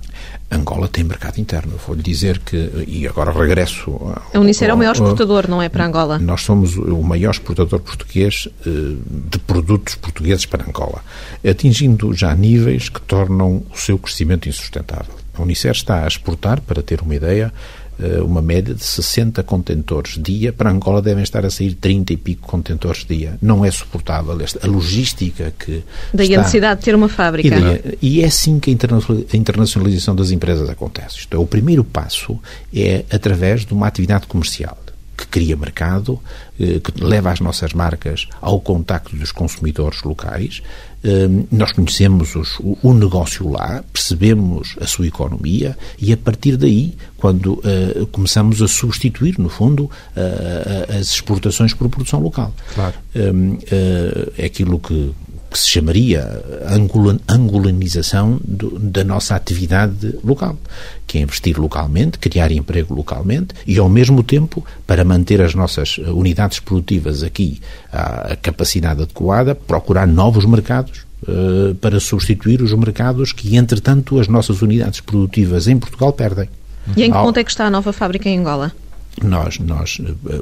[0.50, 1.74] Angola tem mercado interno.
[1.88, 3.92] Vou-lhe dizer que, e agora regresso.
[4.34, 6.20] A Unicer é o maior exportador, não é, para Angola?
[6.20, 11.02] Nós somos o maior exportador português uh, de produtos portugueses para Angola,
[11.48, 15.21] atingindo já níveis que tornam o seu crescimento insustentável.
[15.34, 17.54] A Unicer está a exportar, para ter uma ideia,
[18.00, 20.52] eh, uma média de 60 contentores dia.
[20.52, 23.38] Para Angola devem estar a sair 30 e pico contentores dia.
[23.42, 25.84] Não é suportável esta, a logística que.
[26.14, 26.36] Daí está...
[26.36, 27.48] a necessidade de ter uma fábrica.
[27.48, 28.74] E, daí, e é assim que a
[29.38, 31.20] internacionalização das empresas acontece.
[31.20, 32.40] Isto é, o primeiro passo
[32.74, 34.78] é através de uma atividade comercial
[35.22, 36.20] que cria mercado,
[36.60, 40.64] eh, que leva as nossas marcas ao contacto dos consumidores locais.
[41.04, 46.94] Eh, nós conhecemos os, o negócio lá, percebemos a sua economia e a partir daí,
[47.18, 52.54] quando uh, começamos a substituir, no fundo, uh, as exportações por produção local.
[52.74, 52.96] Claro.
[54.38, 55.12] é aquilo que
[55.52, 56.42] que se chamaria
[57.28, 60.58] angolanização do, da nossa atividade local,
[61.06, 65.98] que é investir localmente, criar emprego localmente e, ao mesmo tempo, para manter as nossas
[65.98, 73.58] unidades produtivas aqui à capacidade adequada, procurar novos mercados uh, para substituir os mercados que,
[73.58, 76.48] entretanto, as nossas unidades produtivas em Portugal perdem.
[76.96, 78.72] E em que ponto é que está a nova fábrica em Angola?
[79.22, 80.40] Nós, nós eh,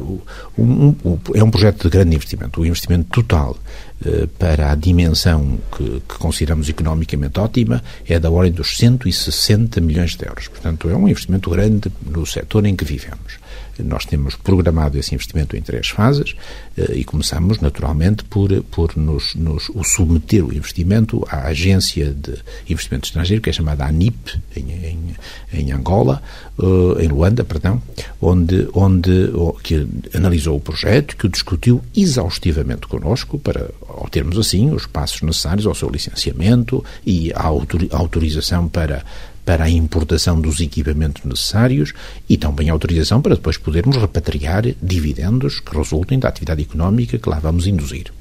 [0.57, 2.61] um, um, é um projeto de grande investimento.
[2.61, 3.57] O investimento total
[4.05, 10.15] uh, para a dimensão que, que, consideramos economicamente ótima é da ordem dos 160 milhões
[10.15, 10.47] de euros.
[10.47, 13.38] Portanto, é um investimento grande no setor em que vivemos.
[13.83, 16.35] Nós temos programado esse investimento em três fases
[16.77, 22.35] uh, e começamos, naturalmente, por, por nos, nos o submeter o investimento à Agência de
[22.69, 25.15] Investimento Estrangeiro, que é chamada ANIP, em, em,
[25.53, 26.21] em Angola,
[26.57, 27.81] uh, em Luanda, perdão,
[28.21, 29.31] onde, onde
[29.63, 35.65] que analisou o projeto, que o discutiu exaustivamente connosco para obtermos assim os passos necessários
[35.65, 37.45] ao seu licenciamento e à
[37.91, 39.03] autorização para
[39.49, 41.91] para a importação dos equipamentos necessários
[42.29, 47.39] e também autorização para depois podermos repatriar dividendos que resultem da atividade económica que lá
[47.39, 48.13] vamos induzir.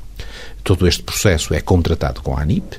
[0.65, 2.79] Todo este processo é contratado com a ANIP,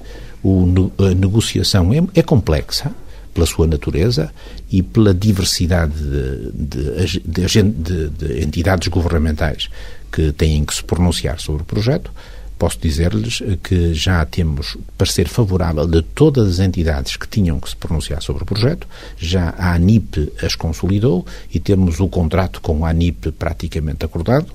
[0.97, 2.91] a negociação é, é complexa,
[3.35, 4.33] pela sua natureza
[4.71, 9.69] e pela diversidade de, de, de, de, entidades governamentais
[10.11, 12.11] que têm que se pronunciar sobre o projeto,
[12.59, 17.75] posso dizer-lhes que já temos parecer favorável de todas as entidades que tinham que se
[17.75, 18.85] pronunciar sobre o projeto,
[19.17, 24.47] já a ANIP as consolidou e temos o contrato com a ANIP praticamente acordado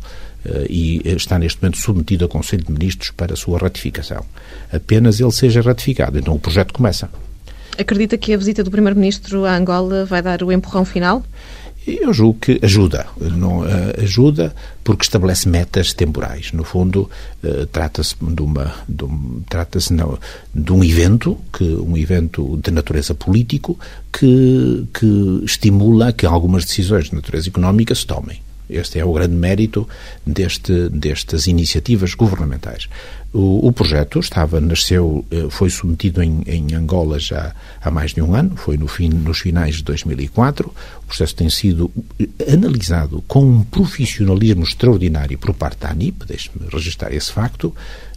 [0.44, 4.24] eh, e está neste momento submetido ao Conselho de Ministros para a sua ratificação.
[4.70, 7.08] Apenas ele seja ratificado, então o projeto começa.
[7.78, 11.24] Acredita que a visita do Primeiro-Ministro a Angola vai dar o empurrão final?
[11.86, 13.66] Eu julgo que ajuda, não uh,
[14.02, 16.50] ajuda porque estabelece metas temporais.
[16.52, 17.10] No fundo,
[17.42, 19.94] uh, trata-se de uma de um, trata-se
[20.54, 23.78] de um evento que um evento de natureza político
[24.10, 28.43] que que estimula que algumas decisões de natureza económica se tomem.
[28.68, 29.86] Este é o grande mérito
[30.26, 32.88] deste, destas iniciativas governamentais.
[33.32, 38.22] O, o, projeto estava, nasceu, eh, foi submetido em, em, Angola já há mais de
[38.22, 40.72] um ano, foi no fim, nos finais de 2004.
[41.02, 41.90] O processo tem sido
[42.20, 47.74] eh, analisado com um profissionalismo extraordinário por parte da ANIP, deixe-me registrar esse facto.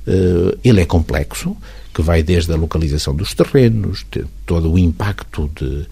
[0.08, 1.58] Uh, ele é complexo,
[1.94, 4.06] que vai desde a localização dos terrenos,
[4.46, 5.86] todo o impacto de,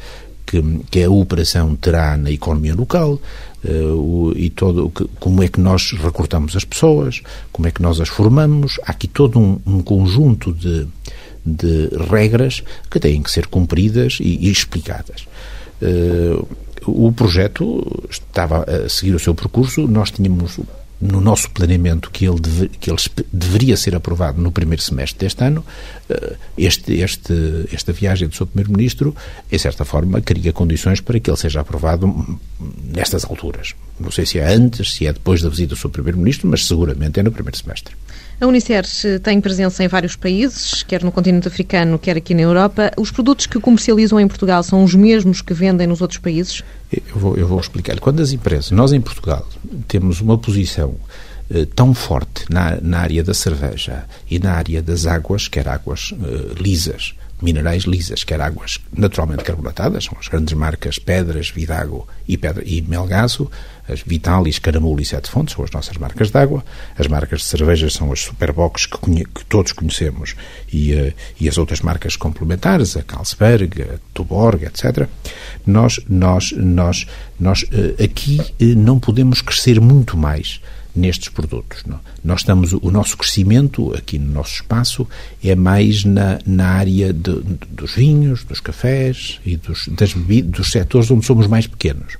[0.45, 3.19] que, que a operação terá na economia local,
[3.63, 7.21] uh, e todo como é que nós recrutamos as pessoas,
[7.51, 8.79] como é que nós as formamos.
[8.83, 10.87] Há aqui todo um, um conjunto de,
[11.45, 15.27] de regras que têm que ser cumpridas e, e explicadas.
[15.81, 16.47] Uh,
[16.87, 20.59] o projeto estava a seguir o seu percurso, nós tínhamos
[20.99, 22.97] no nosso planeamento que ele, deve, que ele
[23.31, 25.65] deveria ser aprovado no primeiro semestre deste ano,
[26.09, 27.33] eh, este, este,
[27.71, 29.15] esta viagem do seu Primeiro-Ministro,
[29.51, 32.39] em certa forma, cria condições para que ele seja aprovado
[32.83, 33.73] nestas alturas.
[33.99, 37.19] Não sei se é antes, se é depois da visita do seu Primeiro-Ministro, mas seguramente
[37.19, 37.95] é no primeiro semestre.
[38.39, 38.85] A Unicer
[39.23, 42.91] tem presença em vários países, quer no continente africano, quer aqui na Europa.
[42.97, 46.61] Os produtos que comercializam em Portugal são os mesmos que vendem nos outros países?
[46.91, 47.97] Eu vou, eu vou explicar.
[47.99, 49.47] Quando as empresas, nós em Portugal,
[49.87, 50.95] temos uma posição
[51.49, 56.13] eh, tão forte na, na, área da cerveja e na área das águas, quer águas
[56.13, 62.37] eh, lisas minerais lisas, quer águas naturalmente carbonatadas, são as grandes marcas Pedras, Vidago e,
[62.37, 63.49] Pedra, e Melgaço,
[63.87, 66.63] as Vitalis, Caramulo e Sete Fontes são as nossas marcas de água,
[66.97, 70.35] as marcas de cervejas são as Superbox que, que todos conhecemos
[70.71, 75.07] e, uh, e, as outras marcas complementares, a Carlsberg, a Tuborg, etc.
[75.65, 77.05] Nós, nós, nós,
[77.39, 80.61] nós uh, aqui uh, não podemos crescer muito mais
[80.95, 81.83] nestes produtos.
[81.85, 81.99] Não?
[82.23, 85.07] Nós estamos, o nosso crescimento aqui no nosso espaço
[85.43, 90.71] é mais na, na área de, dos vinhos, dos cafés e dos, das bebidas, dos
[90.71, 92.17] setores onde somos mais pequenos.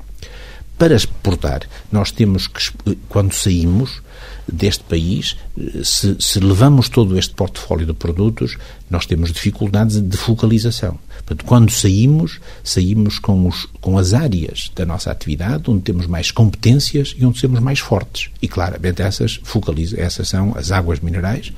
[0.77, 2.61] Para exportar, nós temos que,
[3.07, 4.01] quando saímos
[4.45, 5.37] deste país,
[5.83, 8.57] se, se levamos todo este portfólio de produtos,
[8.89, 10.99] nós temos dificuldades de focalização.
[11.25, 16.29] Portanto, quando saímos, saímos com, os, com as áreas da nossa atividade onde temos mais
[16.29, 18.29] competências e onde somos mais fortes.
[18.41, 21.51] E claramente essas, focaliza, essas são as águas minerais,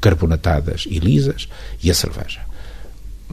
[0.00, 1.48] carbonatadas e lisas
[1.82, 2.40] e a cerveja.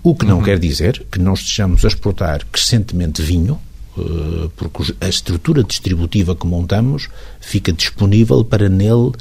[0.03, 0.43] O que não uhum.
[0.43, 3.59] quer dizer que não estejamos a exportar crescentemente vinho,
[3.97, 7.07] eh, porque a estrutura distributiva que montamos
[7.45, 9.13] fica disponível para nele uh,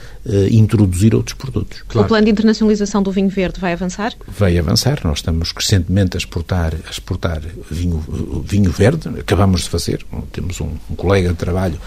[0.50, 1.82] introduzir outros produtos.
[1.86, 2.06] Claro.
[2.06, 4.14] O plano de internacionalização do vinho verde vai avançar?
[4.26, 5.00] Vai avançar.
[5.04, 8.02] Nós estamos crescentemente a exportar, a exportar vinho,
[8.44, 9.08] vinho verde.
[9.20, 10.04] Acabamos de fazer.
[10.32, 11.78] Temos um, um colega de trabalho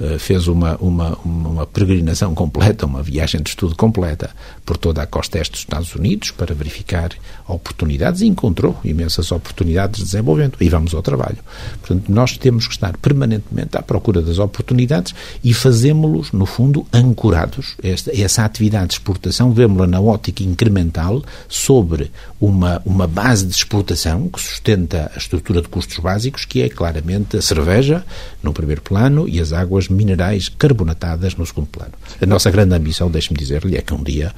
[0.00, 4.30] uh, fez uma, uma, uma peregrinação completa, uma viagem de estudo completa
[4.64, 7.10] por toda a costa este dos Estados Unidos para verificar
[7.48, 10.58] oportunidades e encontrou imensas oportunidades de desenvolvimento.
[10.60, 11.38] E vamos ao trabalho.
[11.80, 16.86] Portanto, nós temos que estar permanentemente à procura das oportunidades e fazer fazemos-los, no fundo,
[16.92, 17.76] ancorados.
[17.82, 22.10] Esta, essa atividade de exportação, vemos-la na ótica incremental sobre
[22.40, 27.36] uma, uma base de exportação que sustenta a estrutura de custos básicos, que é claramente
[27.36, 28.04] a cerveja,
[28.42, 31.92] no primeiro plano, e as águas minerais carbonatadas, no segundo plano.
[32.20, 34.32] A nossa grande ambição, deixe-me dizer-lhe, é que um dia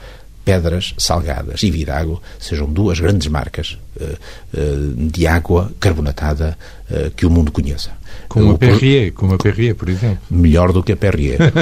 [0.44, 6.56] Pedras Salgadas e Virago sejam duas grandes marcas uh, uh, de água carbonatada
[6.90, 7.90] uh, que o mundo conheça.
[8.28, 10.18] Como a Perrier, como a Perrier, por exemplo.
[10.30, 11.38] Melhor do que a Perrier.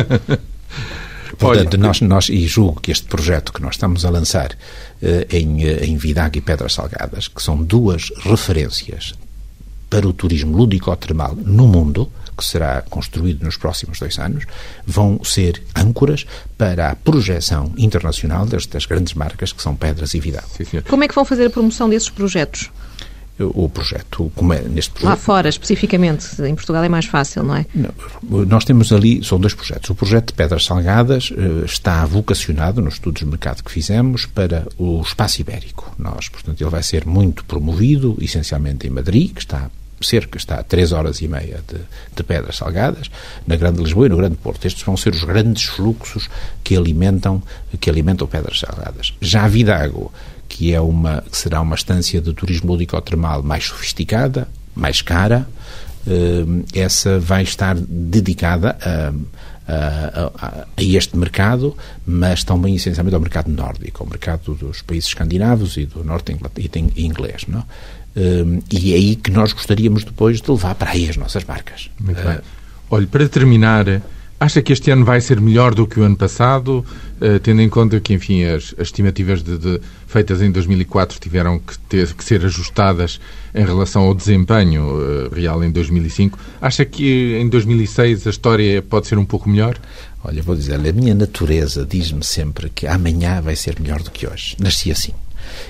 [1.39, 4.57] Portanto, Olha, nós, nós, e julgo que este projeto que nós estamos a lançar
[5.31, 9.15] em, em Vidago e Pedras Salgadas, que são duas referências
[9.91, 14.45] para o turismo lúdico-termal no mundo, que será construído nos próximos dois anos,
[14.87, 16.27] vão ser âncoras
[16.59, 20.45] para a projeção internacional destas grandes marcas que são Pedras e Vidal.
[20.89, 22.71] Como é que vão fazer a promoção desses projetos?
[23.39, 25.11] O projeto, como é neste projeto.
[25.11, 27.67] Lá fora, especificamente, em Portugal é mais fácil, não é?
[27.75, 27.91] Não,
[28.47, 29.91] nós temos ali, são dois projetos.
[29.91, 34.67] O projeto de Pedras Salgadas eh, está vocacionado, nos estudos de mercado que fizemos, para
[34.79, 35.95] o espaço ibérico.
[35.99, 39.71] Nós, portanto, ele vai ser muito promovido, essencialmente em Madrid, que está
[40.01, 41.79] cerca, está a 3 horas e meia de,
[42.15, 43.11] de, pedras salgadas,
[43.47, 44.67] na Grande Lisboa e no Grande Porto.
[44.67, 46.29] Estes vão ser os grandes fluxos
[46.63, 47.43] que alimentam,
[47.81, 49.15] que alimentam pedras salgadas.
[49.21, 50.13] Já a Vidago,
[50.49, 55.47] que, é uma, que será uma estância de turismo lúdico-termal mais sofisticada, mais cara,
[56.07, 56.45] eh,
[56.75, 59.13] essa vai estar dedicada a,
[59.69, 61.77] a, a, a, este mercado,
[62.07, 66.37] mas também essencialmente ao mercado nórdico, ao mercado dos países escandinavos e do norte
[66.97, 67.43] inglês.
[67.49, 67.65] Não?
[68.17, 71.91] Um, e é aí que nós gostaríamos depois de levar para aí as nossas marcas.
[72.01, 72.39] Muito bem.
[72.89, 73.85] Olha, para terminar,
[74.41, 76.85] acha que este ano vai ser melhor do que o ano passado,
[77.21, 81.59] uh, tendo em conta que, enfim, as, as estimativas de, de, feitas em 2004 tiveram
[81.59, 83.21] que, ter, que ser ajustadas
[83.55, 86.39] em relação ao desempenho uh, real em 2005.
[86.61, 89.79] Acha que em 2006 a história pode ser um pouco melhor?
[90.25, 94.27] Olha, vou dizer, a minha natureza diz-me sempre que amanhã vai ser melhor do que
[94.27, 94.57] hoje.
[94.59, 95.13] Nasci assim.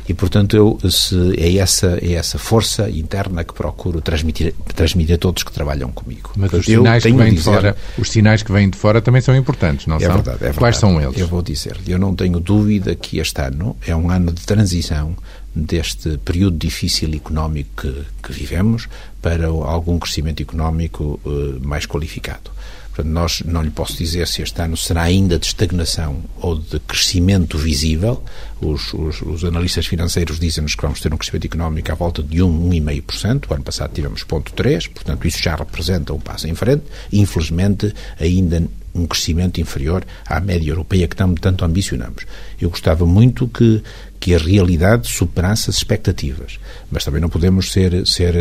[0.09, 5.19] E, portanto, eu, se, é, essa, é essa força interna que procuro transmitir, transmitir a
[5.19, 6.33] todos que trabalham comigo.
[6.37, 9.21] Mas os sinais, que vêm dizer, de fora, os sinais que vêm de fora também
[9.21, 10.15] são importantes, não é são?
[10.15, 10.59] Verdade, é verdade.
[10.59, 11.19] Quais são eles?
[11.19, 15.17] Eu vou dizer eu não tenho dúvida que este ano é um ano de transição
[15.55, 18.89] deste período difícil económico que, que vivemos
[19.23, 22.51] para algum crescimento económico uh, mais qualificado.
[22.97, 26.81] Portanto, nós não lhe posso dizer se este ano será ainda de estagnação ou de
[26.81, 28.25] crescimento visível.
[28.59, 32.43] Os, os, os analistas financeiros dizem-nos que vamos ter um crescimento económico à volta de
[32.43, 33.51] 1, 1,5%.
[33.51, 36.85] O ano passado tivemos 0,3%, portanto, isso já representa um passo em frente.
[37.13, 42.25] Infelizmente, ainda um crescimento inferior à média europeia que tanto ambicionamos.
[42.59, 43.83] Eu gostava muito que,
[44.19, 46.59] que a realidade superasse as expectativas,
[46.91, 48.35] mas também não podemos ser, ser,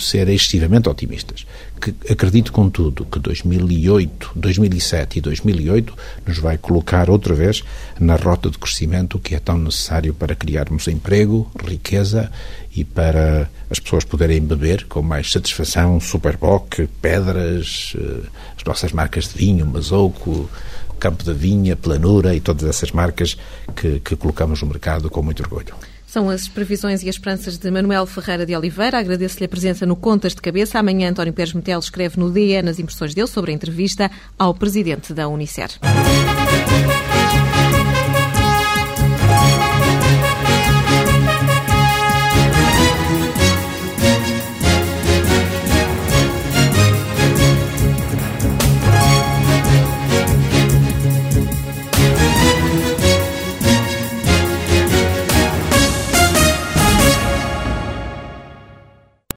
[0.00, 1.46] ser excessivamente otimistas.
[1.80, 5.94] Que acredito, contudo, que 2008, 2007 e 2008
[6.26, 7.62] nos vai colocar outra vez
[7.98, 12.30] na rota de crescimento que é tão necessário para criarmos emprego, riqueza
[12.74, 19.28] e para as pessoas poderem beber com mais satisfação Superboc, Pedras, eh, as nossas marcas
[19.28, 20.48] de vinho, Mazoco,
[20.98, 23.36] Campo da Vinha, Planura e todas essas marcas
[23.74, 25.74] que, que colocamos no mercado com muito orgulho.
[26.06, 28.98] São as previsões e as esperanças de Manuel Ferreira de Oliveira.
[28.98, 30.78] Agradeço-lhe a presença no Contas de Cabeça.
[30.78, 35.12] Amanhã António Pérez Metel escreve no DE nas impressões dele sobre a entrevista ao presidente
[35.12, 35.70] da Unicer.